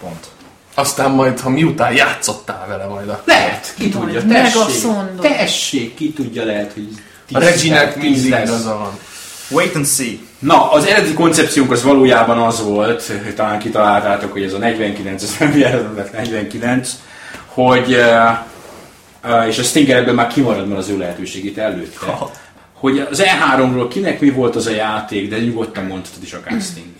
[0.00, 0.26] Pont.
[0.74, 3.22] Aztán majd, ha miután játszottál vele majd a...
[3.24, 4.90] Lehet, ki tudja, tessék.
[5.20, 6.88] Tessék, ki tudja, lehet, hogy
[7.32, 8.48] A Reginek tíz mindig lesz.
[8.48, 8.98] igaza van.
[9.52, 10.18] Wait and see.
[10.38, 15.36] Na, az eredeti koncepciónk az valójában az volt, talán kitaláltátok, hogy ez a 49, ez
[15.38, 16.90] nem jelentett 49,
[17.46, 17.90] hogy,
[19.48, 22.18] és a Stinger ebben már kimarad, mert az ő lehetőségét előtte,
[22.72, 26.92] hogy az E3-ról kinek mi volt az a játék, de nyugodtan mondhatod is akár Sting,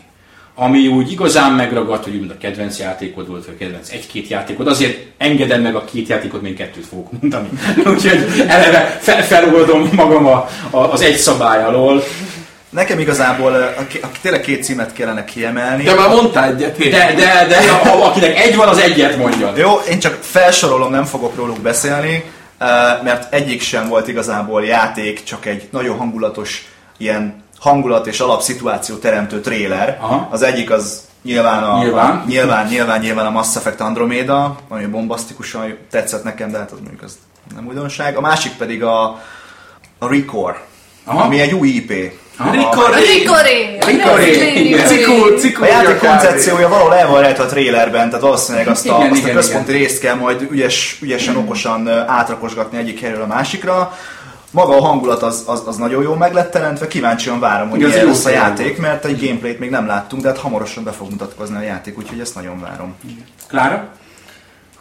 [0.54, 5.06] ami úgy igazán megragadt, hogy a kedvenc játékod volt, vagy a kedvenc egy-két játékod, azért
[5.18, 7.48] engedem meg a két játékot, még kettőt fogok mondani.
[7.94, 12.02] Úgyhogy eleve fel, feloldom magam a, a, az egy szabály alól.
[12.72, 15.82] Nekem igazából a, a, tényleg két címet kellene kiemelni.
[15.82, 16.88] De már mondtál egyet, hé.
[16.88, 19.52] De, de, de ha, akinek egy van, az egyet mondja.
[19.56, 22.24] Jó, én csak felsorolom, nem fogok róluk beszélni,
[23.02, 26.66] mert egyik sem volt igazából játék, csak egy nagyon hangulatos
[26.98, 29.98] ilyen hangulat és alapszituáció teremtő tréler.
[30.00, 30.28] Aha.
[30.30, 32.24] Az egyik az nyilván a, Nyilván.
[32.26, 37.02] nyilván, nyilván, nyilván a Mass Effect Andromeda, ami bombasztikusan tetszett nekem, de hát az mondjuk
[37.02, 37.18] az
[37.54, 38.16] nem újdonság.
[38.16, 39.02] A másik pedig a,
[39.98, 40.60] a Recore,
[41.04, 41.22] Aha.
[41.22, 42.12] ami egy új IP.
[42.38, 43.78] Rikor, Rikoré!
[43.86, 44.86] Rikoré, igen.
[44.86, 45.62] cikú, cikú.
[45.62, 49.20] A játék koncepciója valahol el van rejtve a trailerben, tehát valószínűleg azt a, Igen, azt
[49.20, 53.96] a igen, központi részt kell majd ügyes, ügyesen, okosan átrakosgatni egyik helyről a másikra.
[54.50, 57.90] Maga a hangulat az, az, az nagyon jól meg lett teremtve, kíváncsian várom, hogy Igen,
[57.90, 60.90] milyen jó lesz a játék, mert egy gameplayt még nem láttunk, de hát hamarosan be
[60.90, 62.94] fog mutatkozni a játék, úgyhogy ezt nagyon várom.
[63.48, 63.88] Klára?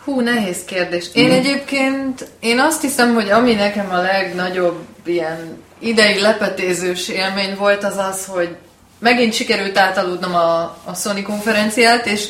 [0.03, 1.09] Hú, nehéz kérdés.
[1.13, 7.83] Én egyébként, én azt hiszem, hogy ami nekem a legnagyobb ilyen ideig lepetézős élmény volt,
[7.83, 8.49] az az, hogy
[8.99, 12.23] megint sikerült átaludnom a, a Sony konferenciát, és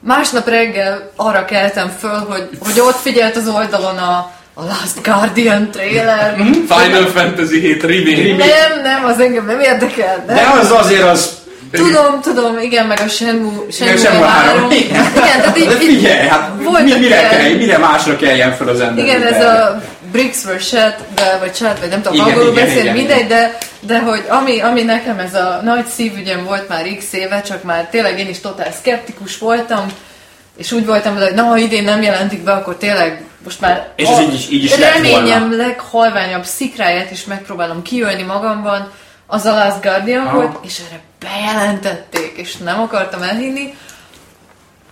[0.00, 5.70] másnap reggel arra keltem föl, hogy, hogy ott figyelt az oldalon a, a Last Guardian
[5.70, 6.36] trailer.
[6.66, 8.36] Final Fantasy 7 remake.
[8.36, 10.24] Nem, nem, az engem nem érdekel.
[10.26, 10.36] Nem.
[10.36, 11.42] De az azért az...
[11.72, 14.52] Tudom, tudom, igen, meg a Shenmue, Shenmue, Shenmue 3.
[14.52, 14.70] három.
[14.70, 16.50] Igen, tehát így, De figyelj, hát
[16.84, 19.04] mi, mire, kell, mire másra keljen fel az ember?
[19.04, 19.82] Igen, ez a
[20.14, 23.58] Bricks for Chat, de, vagy Chat, vagy nem tudom, Igen, angolul igen, igen, mindegy, de,
[23.80, 27.86] de hogy ami, ami nekem ez a nagy szívügyem volt már x éve, csak már
[27.90, 29.86] tényleg én is totál szkeptikus voltam,
[30.56, 34.08] és úgy voltam hogy na, ha idén nem jelentik be, akkor tényleg most már És
[34.08, 35.56] ez így is- így is reményem volna.
[35.56, 38.90] leghalványabb szikráját is megpróbálom kiölni magamban,
[39.26, 40.36] az a Last Guardian Aha.
[40.36, 43.74] volt, és erre bejelentették, és nem akartam elhinni.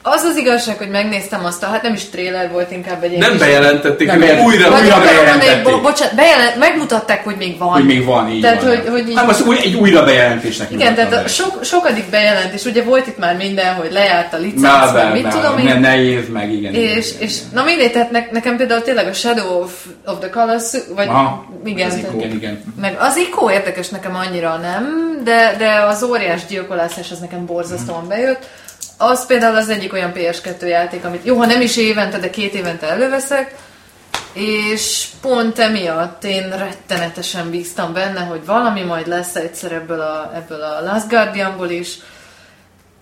[0.04, 3.38] Az az igazság, hogy megnéztem azt, a, hát nem is trailer volt, inkább egy Nem
[3.38, 4.54] bejelentették, Nem bejelentették.
[4.54, 5.62] újra, vagy újra bejelentették.
[5.62, 7.68] bo- bocsánat, bejelent, megmutatták, hogy még van.
[7.68, 8.76] Hogy még van, így Tehát, van.
[8.76, 12.64] hogy, hogy így, Hát most új, egy újra bejelentésnek igen, tehát a sok, sokadik bejelentés,
[12.64, 15.64] ugye volt itt már minden, hogy lejárt a licenc, meg mit már, tudom én.
[15.64, 16.74] ne, ne év meg, igen.
[16.74, 17.48] igen, És, igen, és igen.
[17.52, 19.72] na mindegy, tehát ne, nekem például tényleg a Shadow of,
[20.06, 22.74] of the Colossus, vagy Aha, igen, az tehát- igen, igen.
[22.80, 24.84] meg az ikó érdekes nekem annyira nem,
[25.24, 28.46] de, de az óriás gyilkolászás az nekem borzasztóan bejött.
[29.10, 32.54] Az például az egyik olyan PS2 játék, amit jó, ha nem is évente, de két
[32.54, 33.54] évente előveszek,
[34.32, 40.60] és pont emiatt én rettenetesen bíztam benne, hogy valami majd lesz egyszer ebből a, ebből
[40.60, 41.94] a Last Guardianból is,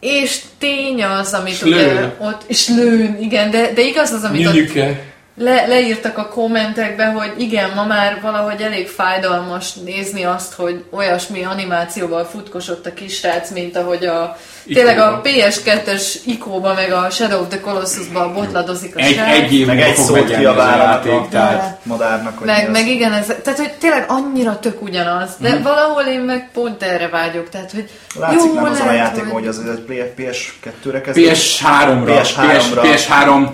[0.01, 4.47] és tény az, amit És ugye ott, és lőn, igen, de, de igaz az, amit
[4.47, 5.03] ott Nyünyüke.
[5.43, 11.45] Le, leírtak a kommentekbe, hogy igen, ma már valahogy elég fájdalmas nézni azt, hogy olyasmi
[11.45, 14.37] animációval futkosott a kisrác, mint ahogy a
[14.73, 19.35] tényleg a PS2-es ikóba, meg a Shadow of the Colossusba botladozik a Egy, srác.
[19.35, 22.73] egy év Meg egy szót ez a játék, tehát madárnak, hogy meg, az.
[22.73, 25.63] meg igen, ez, tehát hogy tényleg annyira tök ugyanaz, de Mhm.
[25.63, 29.59] valahol én meg pont erre vágyok, tehát hogy Látszik nem azon a játék, hogy az
[29.59, 31.19] egy PS2-re kezd.
[31.19, 32.81] PS3-ra, PS3-ra.
[32.83, 33.49] PS, PS3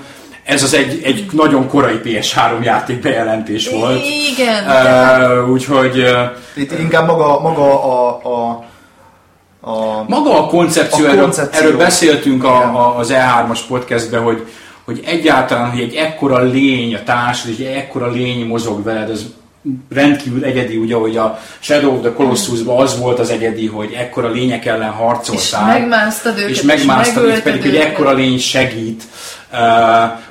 [0.47, 4.05] ez az egy, egy nagyon korai PS3 játék bejelentés volt.
[4.33, 8.65] Igen, Uh, úgyhogy uh, Itt inkább maga, maga a, a,
[9.71, 11.61] a maga a koncepció, A erről, koncepció.
[11.61, 14.47] erről beszéltünk a, a, az E3-as podcastben, hogy,
[14.85, 19.27] hogy egyáltalán, hogy egy ekkora lény a társad, és egy ekkora lény mozog veled, az
[19.95, 24.31] rendkívül egyedi, ugye, hogy a Shadow of the Colossusban az volt az egyedi, hogy ekkora
[24.31, 25.67] lények ellen és harcoltál.
[25.67, 27.87] megmásztad őket, és megmásztad, és megölted pedig egy őket.
[27.87, 29.03] ekkora lény segít.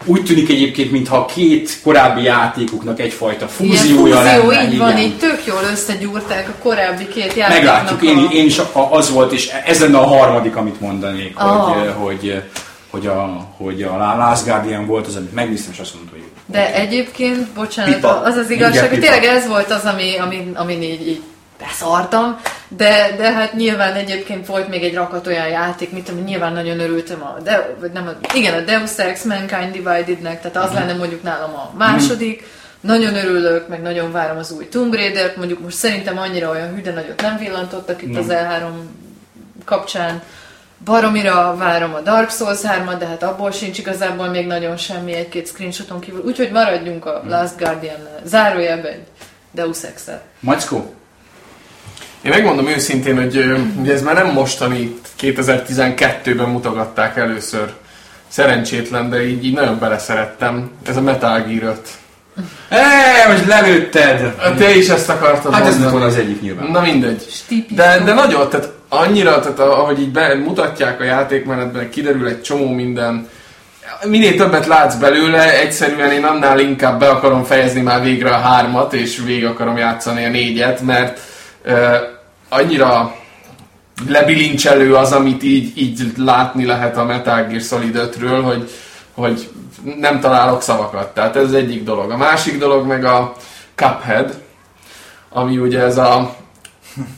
[0.05, 4.71] Úgy tűnik egyébként, mintha a két korábbi játékuknak egyfajta fúziója fúzió, lenne.
[4.71, 5.01] így van, igen.
[5.03, 8.05] így tök jól összegyúrták a korábbi két játéknak Meglátjuk, a...
[8.05, 11.61] én, én is az volt, és ez lenne a harmadik, amit mondanék, Ah.
[11.61, 12.41] hogy, hogy,
[12.89, 16.27] hogy, a, hogy a Last Guardian volt az, amit megnéztem, és azt mondtam, hogy.
[16.45, 18.21] De egyébként, bocsánat, Pipa.
[18.21, 19.11] az az Igen, igazság, hogy pipa.
[19.11, 21.21] tényleg ez volt az, ami, ami, amin így, így
[21.65, 26.53] beszartam, de, de hát nyilván egyébként volt még egy rakat olyan játék, mit tudom, nyilván
[26.53, 30.73] nagyon örültem a, de, vagy nem, a, igen, a Deus Ex Mankind Divided-nek, tehát az
[30.73, 32.43] lenne mondjuk nálam a második,
[32.79, 36.81] nagyon örülök, meg nagyon várom az új Tomb Raider-t, mondjuk most szerintem annyira olyan hű,
[36.81, 38.69] de nagyot nem villantottak itt az E3
[39.65, 40.21] kapcsán.
[40.85, 45.47] Baromira várom a Dark Souls 3 de hát abból sincs igazából még nagyon semmi egy-két
[45.47, 46.23] screenshoton kívül.
[46.25, 49.03] Úgyhogy maradjunk a Last guardian zárójelben egy
[49.51, 50.21] Deus Ex-el.
[50.39, 50.93] Mackó?
[52.25, 57.73] Én megmondom őszintén, hogy ugye ez már nem mostani, 2012-ben mutogatták először.
[58.27, 60.71] Szerencsétlen, de így, így nagyon beleszerettem.
[60.87, 61.79] Ez a Metal Gear 5.
[62.69, 64.35] Eee, most lelőtted!
[64.57, 65.91] Te is ezt akartad Hát ez mondani.
[65.97, 66.71] volt az egyik nyilván.
[66.71, 67.25] Na mindegy.
[67.69, 73.29] De, de nagyon, tehát annyira, tehát ahogy így bemutatják a játékmenetben, kiderül egy csomó minden,
[74.03, 78.93] minél többet látsz belőle, egyszerűen én annál inkább be akarom fejezni már végre a hármat,
[78.93, 81.19] és végig akarom játszani a négyet, mert
[81.65, 81.73] uh,
[82.55, 83.15] annyira
[84.07, 88.69] lebilincselő az, amit így, így látni lehet a Metal Gear Solid 5-ről, hogy,
[89.13, 89.49] hogy
[89.99, 91.13] nem találok szavakat.
[91.13, 92.11] Tehát ez egyik dolog.
[92.11, 93.35] A másik dolog meg a
[93.75, 94.41] Cuphead,
[95.29, 96.35] ami ugye ez a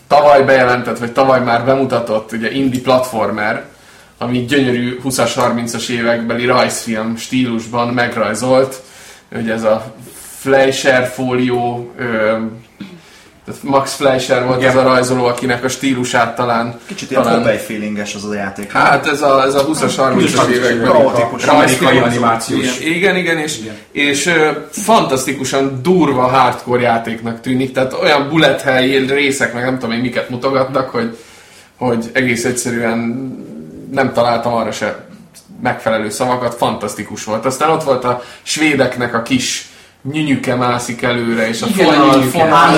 [0.07, 3.65] tavaly bejelentett, vagy tavaly már bemutatott ugye indie platformer,
[4.17, 8.81] ami gyönyörű 20-as, 30-as évekbeli rajzfilm stílusban megrajzolt.
[9.31, 9.93] Ugye ez a
[10.39, 11.91] Fleischer fólió,
[13.47, 14.69] tehát Max Fleischer volt Igen.
[14.69, 16.79] ez a rajzoló, akinek a stílusát talán...
[16.85, 17.39] Kicsit ilyen talán...
[17.39, 18.71] Popeye feelinges az a játék.
[18.71, 20.91] Hát ez a, ez a 20-as, 30-as években.
[21.47, 22.79] Amerikai animációs.
[22.79, 23.75] Igen, igen, és, igen.
[23.91, 24.33] és uh,
[24.71, 30.29] fantasztikusan durva hardcore játéknak tűnik, tehát olyan bullet hell részek, meg nem tudom én miket
[30.29, 31.17] mutogatnak, hogy,
[31.77, 32.97] hogy egész egyszerűen
[33.91, 35.05] nem találtam arra se
[35.61, 37.45] megfelelő szavakat, fantasztikus volt.
[37.45, 39.66] Aztán ott volt a svédeknek a kis
[40.11, 42.77] nyünyüke mászik előre, és a Igen, fonal, fonal.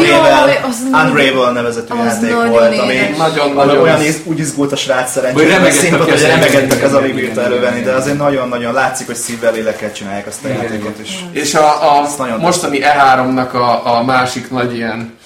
[0.91, 5.71] Unravel nevezetű játék volt, ami nagyon, nagyon olyan íz, úgy izgult a srác szerencsére, hogy
[5.71, 10.27] színpad, hogy remegedtek az alig bírta elővenni, de azért nagyon-nagyon látszik, hogy szívvel lélekkel csinálják
[10.27, 11.25] azt a játékot is.
[11.31, 15.17] És a, a mostani E3-nak a, a másik nagy ilyen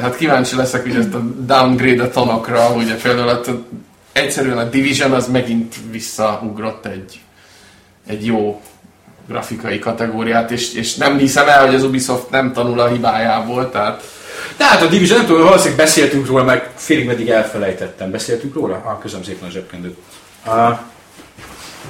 [0.00, 3.40] Hát kíváncsi leszek ugye ezt a downgrade a tanokra, ugye például a,
[4.12, 7.20] egyszerűen a Division az megint visszaugrott egy,
[8.06, 8.60] egy jó
[9.28, 14.02] grafikai kategóriát, és, és nem hiszem el, hogy az Ubisoft nem tanul a hibájából, tehát...
[14.56, 18.10] Tehát a Division, nem tudom, valószínűleg beszéltünk róla, meg félig meddig elfelejtettem.
[18.10, 18.74] Beszéltünk róla?
[18.74, 19.96] Ah, köszönöm szépen a zsebkendőt.
[20.46, 20.78] Uh,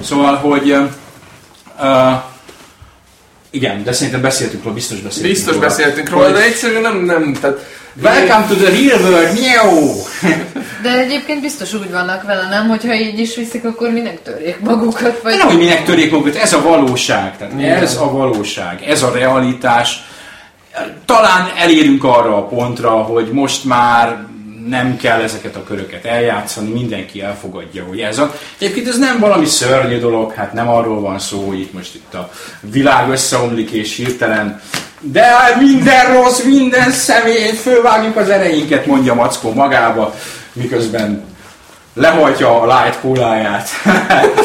[0.01, 0.71] szóval, hogy
[1.79, 2.23] uh,
[3.49, 5.67] igen, de szerintem beszéltünk róla, biztos beszéltünk Biztos róla.
[5.67, 7.65] beszéltünk róla, de egyszerűen nem, nem, tehát...
[8.01, 10.03] Welcome to the real world, miau!
[10.83, 12.67] De egyébként biztos úgy vannak vele, nem?
[12.67, 15.21] Hogyha így is viszik, akkor minek törjék magukat?
[15.21, 15.37] Vagy...
[15.37, 17.37] Nem, hogy minek törjék magukat, ez a valóság.
[17.37, 17.81] Tehát Igen.
[17.81, 20.03] ez a valóság, ez a realitás.
[21.05, 24.25] Talán elérünk arra a pontra, hogy most már
[24.67, 28.35] nem kell ezeket a köröket eljátszani, mindenki elfogadja, hogy ez a...
[28.57, 32.13] Egyébként ez nem valami szörnyű dolog, hát nem arról van szó, hogy itt most itt
[32.13, 34.61] a világ összeomlik és hirtelen
[35.11, 40.15] de minden rossz, minden személy, fölvágjuk az ereinket, mondja Mackó magába,
[40.53, 41.23] miközben
[41.93, 43.69] lehajtja a light kóláját.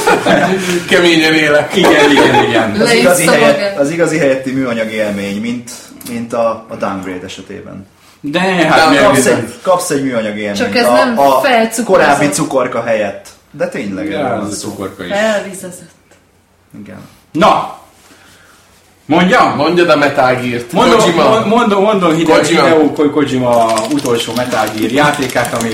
[0.90, 1.76] Keményen élek.
[1.76, 2.80] Igen, igen, igen.
[2.80, 5.70] Az igazi, helyet, az igazi helyetti műanyag élmény, mint,
[6.08, 7.86] mint a, a downgrade esetében.
[8.20, 10.56] De hát De kapsz, egy, kapsz egy műanyag élményt.
[10.56, 11.40] Csak ez a, nem a
[11.84, 13.28] korábbi cukorka helyett.
[13.50, 15.10] De tényleg ja, ez a cukorka is.
[15.10, 15.90] Elvizezett.
[16.82, 16.98] Igen.
[17.32, 17.79] Na,
[19.10, 19.56] Mondjam?
[19.56, 20.72] Mondjad a Metal Gear-t.
[20.72, 21.44] Mondom, Kojima.
[21.46, 22.62] mondom, mondom Hideo, Kojima.
[22.62, 25.72] Hideo Kojima utolsó Metal Gear játékát, ami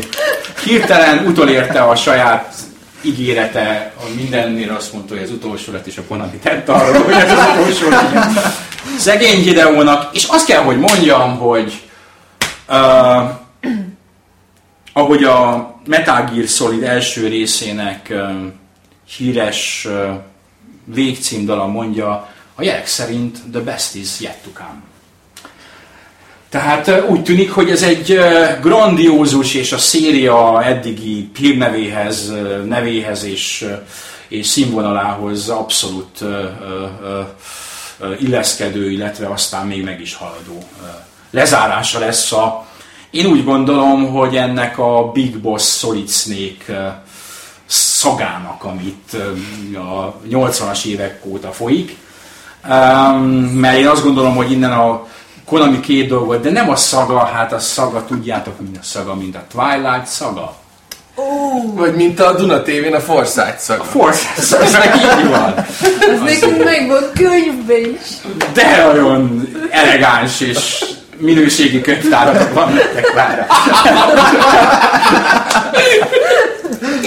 [0.64, 2.54] hirtelen utolérte a saját
[3.02, 7.14] ígérete, a mindennél azt mondta, hogy az utolsó lett, és a Konami tett arra, hogy
[7.14, 8.24] ez az utolsó lett.
[8.98, 11.82] Szegény Hideónak, és azt kell, hogy mondjam, hogy
[12.68, 13.30] uh,
[14.92, 18.30] ahogy a Metal Gear Solid első részének uh,
[19.16, 20.14] híres uh,
[20.84, 24.82] végcímdala mondja, a jelek szerint the best is yet to come.
[26.48, 28.18] Tehát úgy tűnik, hogy ez egy
[28.60, 32.32] grandiózus és a széria eddigi hírnevéhez,
[32.64, 33.66] nevéhez és,
[34.28, 36.24] és színvonalához abszolút
[38.20, 40.68] illeszkedő, illetve aztán még meg is haladó
[41.30, 42.66] lezárása lesz a
[43.10, 47.02] én úgy gondolom, hogy ennek a Big Boss Solid Snake
[47.66, 49.16] szagának, amit
[49.74, 51.96] a 80-as évek óta folyik,
[52.68, 53.22] Um,
[53.54, 55.06] mert én azt gondolom, hogy innen a
[55.46, 59.34] Konami két dolgot, de nem a szaga, hát a szaga, tudjátok, mint a szaga, mint
[59.34, 60.54] a Twilight szaga.
[61.14, 61.74] Oh.
[61.74, 63.82] Vagy mint a Duna TV-n a Forsyth szaga.
[63.82, 65.54] A Forsyth szaga, ez így van.
[66.10, 68.00] Ez nekünk megvan könyvbe is.
[68.52, 70.84] De nagyon elegáns és
[71.18, 73.46] minőségi könyvtáratok van nektek várja.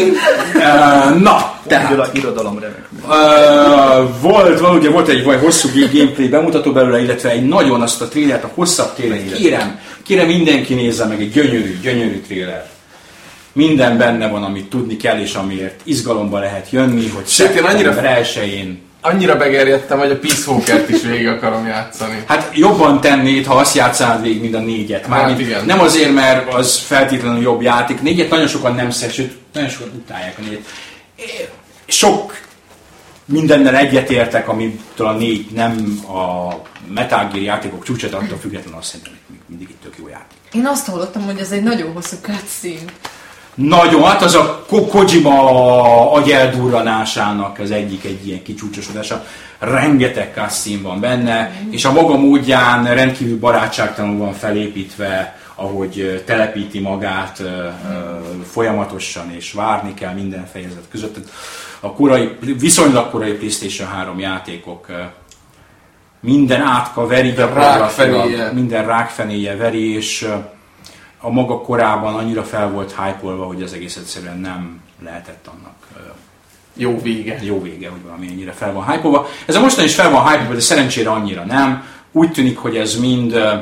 [0.01, 2.09] Uh, na, tehát.
[2.13, 2.87] Irodalom remek.
[3.03, 8.01] Uh, volt, van, ugye volt egy vagy hosszú gameplay bemutató belőle, illetve egy nagyon azt
[8.01, 9.35] a trélert, a hosszabb trélert.
[9.35, 12.69] Kérem, kérem mindenki nézze meg, egy gyönyörű, gyönyörű tréler.
[13.53, 18.01] Minden benne van, amit tudni kell, és amiért izgalomba lehet jönni, hogy szeptember annyira...
[18.01, 22.23] elsőjén annyira begerjedtem, hogy a Peace Walker-t is végig akarom játszani.
[22.25, 25.07] Hát jobban tennéd, ha azt játszál végig, mint a négyet.
[25.07, 25.65] Már hát igen.
[25.65, 28.01] Nem azért, mert az feltétlenül jobb játék.
[28.01, 30.65] Négyet nagyon sokan nem szed, sőt, nagyon sokan utálják a négyet.
[31.87, 32.47] Sok
[33.25, 36.53] mindennel egyetértek, amitől a négy nem a
[36.93, 40.37] Metal Gear játékok csúcsát attól függetlenül azt szerintem hogy mindig itt tök jó játék.
[40.53, 42.91] Én azt hallottam, hogy ez egy nagyon hosszú cutscene.
[43.53, 49.25] Nagyon, hát az a Ko- Kojima agyeldurranásának az egyik egy ilyen kicsúcsosodása.
[49.59, 57.41] Rengeteg cutscene van benne, és a maga módján rendkívül barátságtalanul van felépítve, ahogy telepíti magát
[58.51, 61.17] folyamatosan, és várni kell minden fejezet között.
[61.79, 64.87] A korai, viszonylag korai PlayStation 3 játékok
[66.19, 68.51] minden átka veri, gyakorlatilag, rákfenéje.
[68.51, 70.29] minden rákfenéje veri, és
[71.19, 75.75] a maga korában annyira fel volt hype hogy az egész egyszerűen nem lehetett annak
[76.73, 77.39] Jó vége.
[77.41, 80.53] jó vége, hogy valami ennyire fel van hype Ez a mostan is fel van hype
[80.53, 81.83] de szerencsére annyira nem.
[82.11, 83.53] Úgy tűnik, hogy ez mind, ö,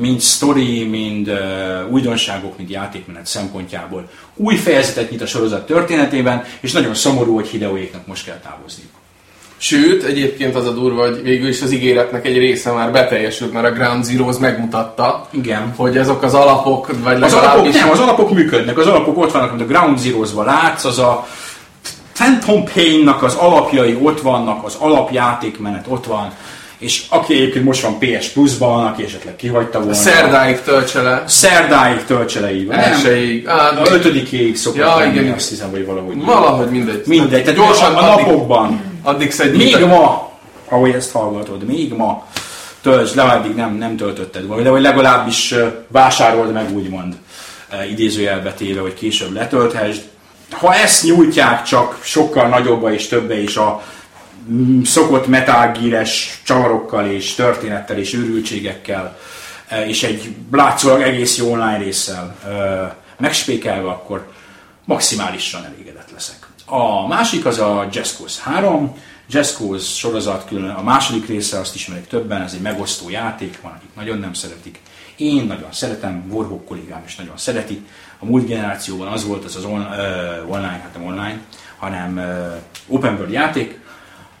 [0.00, 6.72] mind story, mind ö, újdonságok, mind játékmenet szempontjából új fejezetet nyit a sorozat történetében, és
[6.72, 8.82] nagyon szomorú, hogy Hideóéknak most kell távozni.
[9.56, 13.66] Sőt, egyébként az a durva, hogy végül is az ígéretnek egy része már beteljesült, mert
[13.66, 15.72] a Ground Zeroes megmutatta, Igen.
[15.76, 17.80] hogy azok az alapok, vagy Az alapok, legalábbis...
[17.80, 21.26] nem, az alapok működnek, az alapok ott vannak, amit a Ground Zeroes-ban látsz, az a
[22.12, 26.32] Phantom Pain-nak az alapjai ott vannak, az alapjátékmenet ott van,
[26.80, 29.94] és aki egyébként most van PS Plus-ban, aki esetleg kihagyta volna.
[29.94, 32.76] Szerdáig töltse le, Szerdáig töltse le így van.
[32.76, 35.32] Elsőig, á, a ötödikéig szokott Ja, lenni, igen.
[35.34, 36.24] azt hiszem, vagy valahogy.
[36.24, 37.02] valahogy mindegy.
[37.06, 40.30] Mindegy, tehát gyorsan a napokban, addig szedjük még ma,
[40.68, 42.26] ahogy ezt hallgatod, még ma
[42.82, 45.54] töltsd le, addig nem, nem töltötted volna, de vagy legalábbis
[45.88, 47.14] vásárold meg, úgymond
[47.90, 50.02] idézőjelbe téve, hogy később letölthesd.
[50.50, 53.82] Ha ezt nyújtják csak sokkal nagyobba és többe is a
[54.84, 59.18] szokott Metal Gear-es csavarokkal és történettel és őrültségekkel,
[59.70, 62.84] ö, és egy látszólag egész jó online résszel ö,
[63.18, 64.32] megspékelve, akkor
[64.84, 66.46] maximálisan elégedett leszek.
[66.66, 68.96] A másik az a Just Cause 3.
[69.28, 73.72] Just Cause sorozat külön, a második része azt ismerik többen, ez egy megosztó játék, van,
[73.72, 74.80] akik nagyon nem szeretik.
[75.16, 77.86] Én nagyon szeretem, Warhawk kollégám is nagyon szereti.
[78.18, 81.40] A múlt generációban az volt az az on, uh, online, hát nem online,
[81.78, 83.79] hanem uh, open world játék,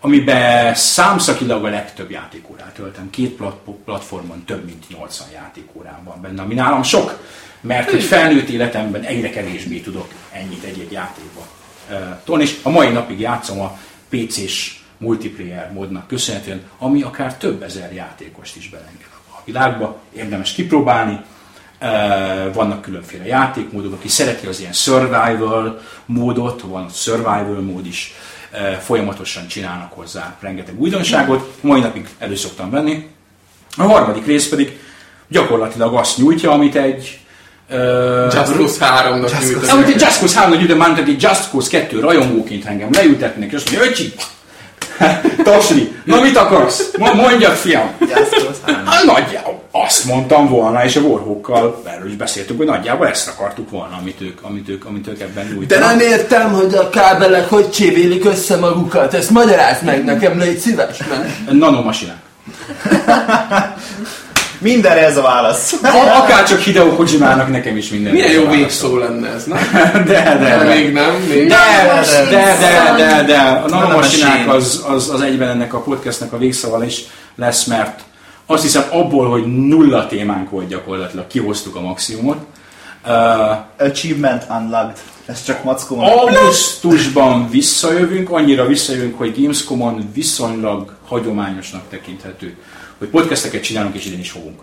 [0.00, 3.10] amiben számszakilag a legtöbb játékórát töltem.
[3.10, 7.18] Két plat- platformon több mint 80 játékórán van benne, ami nálam sok,
[7.60, 11.46] mert hogy felnőtt életemben egyre kevésbé tudok ennyit egy-egy játékba
[12.24, 13.78] tolni, és a mai napig játszom a
[14.08, 21.20] PC-s multiplayer módnak köszönhetően, ami akár több ezer játékost is belenged a világba, érdemes kipróbálni,
[22.52, 28.14] vannak különféle játékmódok, aki szereti az ilyen survival módot, van survival mód is,
[28.80, 33.06] folyamatosan csinálnak hozzá rengeteg újdonságot, mai napig elő szoktam venni.
[33.76, 34.78] A harmadik rész pedig
[35.28, 37.18] gyakorlatilag azt nyújtja, amit egy
[37.70, 39.68] uh, Just Cause 3-nak nyújtott.
[39.70, 43.54] amit egy Just Cause 3 ide ment, egy Just Cause 2 rajongóként engem leültetnek, és
[43.54, 44.12] azt mondja, öcsi,
[45.44, 46.90] Tosli, na mit akarsz?
[46.98, 47.90] Mo- Mondjad, fiam!
[48.00, 48.84] Just Cause 3.
[49.06, 53.96] Nagyjából azt mondtam volna, és a Warhawkkal erről is beszéltük, hogy nagyjából ezt akartuk volna,
[54.00, 55.88] amit ők, amit ők, amit ők ebben De nyújtanak.
[55.88, 59.14] nem értem, hogy a kábelek hogy csévélik össze magukat.
[59.14, 61.50] Ezt magyarázd meg nekem, légy szíves, mert...
[61.58, 62.16] Nanomasinák.
[64.58, 65.72] Mindenre ez a válasz.
[65.82, 68.12] A- Akárcsak Hideo Kojimának, nekem is minden.
[68.12, 69.56] Milyen jó végszó lenne ez, na?
[69.92, 70.64] De, de, De de.
[70.74, 71.56] még nem, még De,
[72.30, 72.56] de, de,
[72.96, 77.00] de, de, de, a nanomasinák az, az, az egyben ennek a podcastnek a végszava is
[77.36, 78.00] lesz, mert
[78.50, 82.38] azt hiszem abból, hogy nulla témánk volt gyakorlatilag, kihoztuk a maximumot.
[83.06, 84.98] Uh, Achievement unlocked.
[85.26, 86.00] Ez csak mackó.
[86.00, 92.56] Augusztusban visszajövünk, annyira visszajövünk, hogy Gamescom-on viszonylag hagyományosnak tekinthető,
[92.98, 94.60] hogy podcasteket csinálunk és idén is fogunk.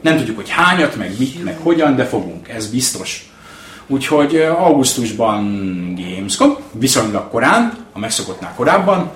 [0.00, 3.32] Nem tudjuk, hogy hányat, meg mit, meg hogyan, de fogunk, ez biztos.
[3.86, 5.44] Úgyhogy ö, augusztusban
[5.94, 9.10] Gamescom, viszonylag korán, a megszokottnál korábban.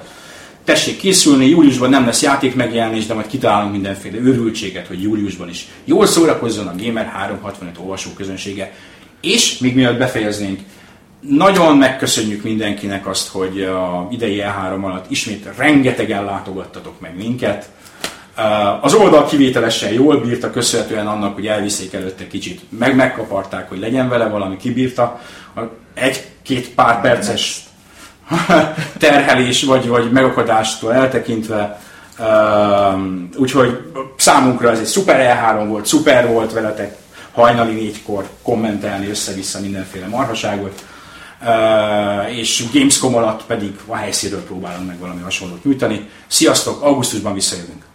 [0.68, 5.66] Tessék készülni, júliusban nem lesz játék megjelenés, de majd kitalálunk mindenféle őrültséget, hogy júliusban is
[5.84, 8.72] jól szórakozzon a Gamer 365 olvasó közönsége.
[9.20, 10.60] És még mielőtt befejeznénk,
[11.20, 17.68] nagyon megköszönjük mindenkinek azt, hogy a idei E3 alatt ismét rengetegen látogattatok meg minket.
[18.80, 24.08] Az oldal kivételesen jól bírta, köszönhetően annak, hogy elviszik előtte kicsit, meg megkaparták, hogy legyen
[24.08, 25.20] vele valami, kibírta.
[25.94, 27.67] Egy-két pár perces
[28.98, 31.80] terhelés vagy, vagy megakadástól eltekintve.
[32.18, 36.96] Um, úgyhogy számunkra ez egy szuper E3 volt, szuper volt veletek
[37.32, 40.84] hajnali négykor kommentelni össze-vissza mindenféle marhaságot.
[41.42, 46.08] Uh, és Gamescom alatt pedig a helyszínről próbálunk meg valami hasonlót nyújtani.
[46.26, 47.87] Sziasztok, augusztusban visszajövünk!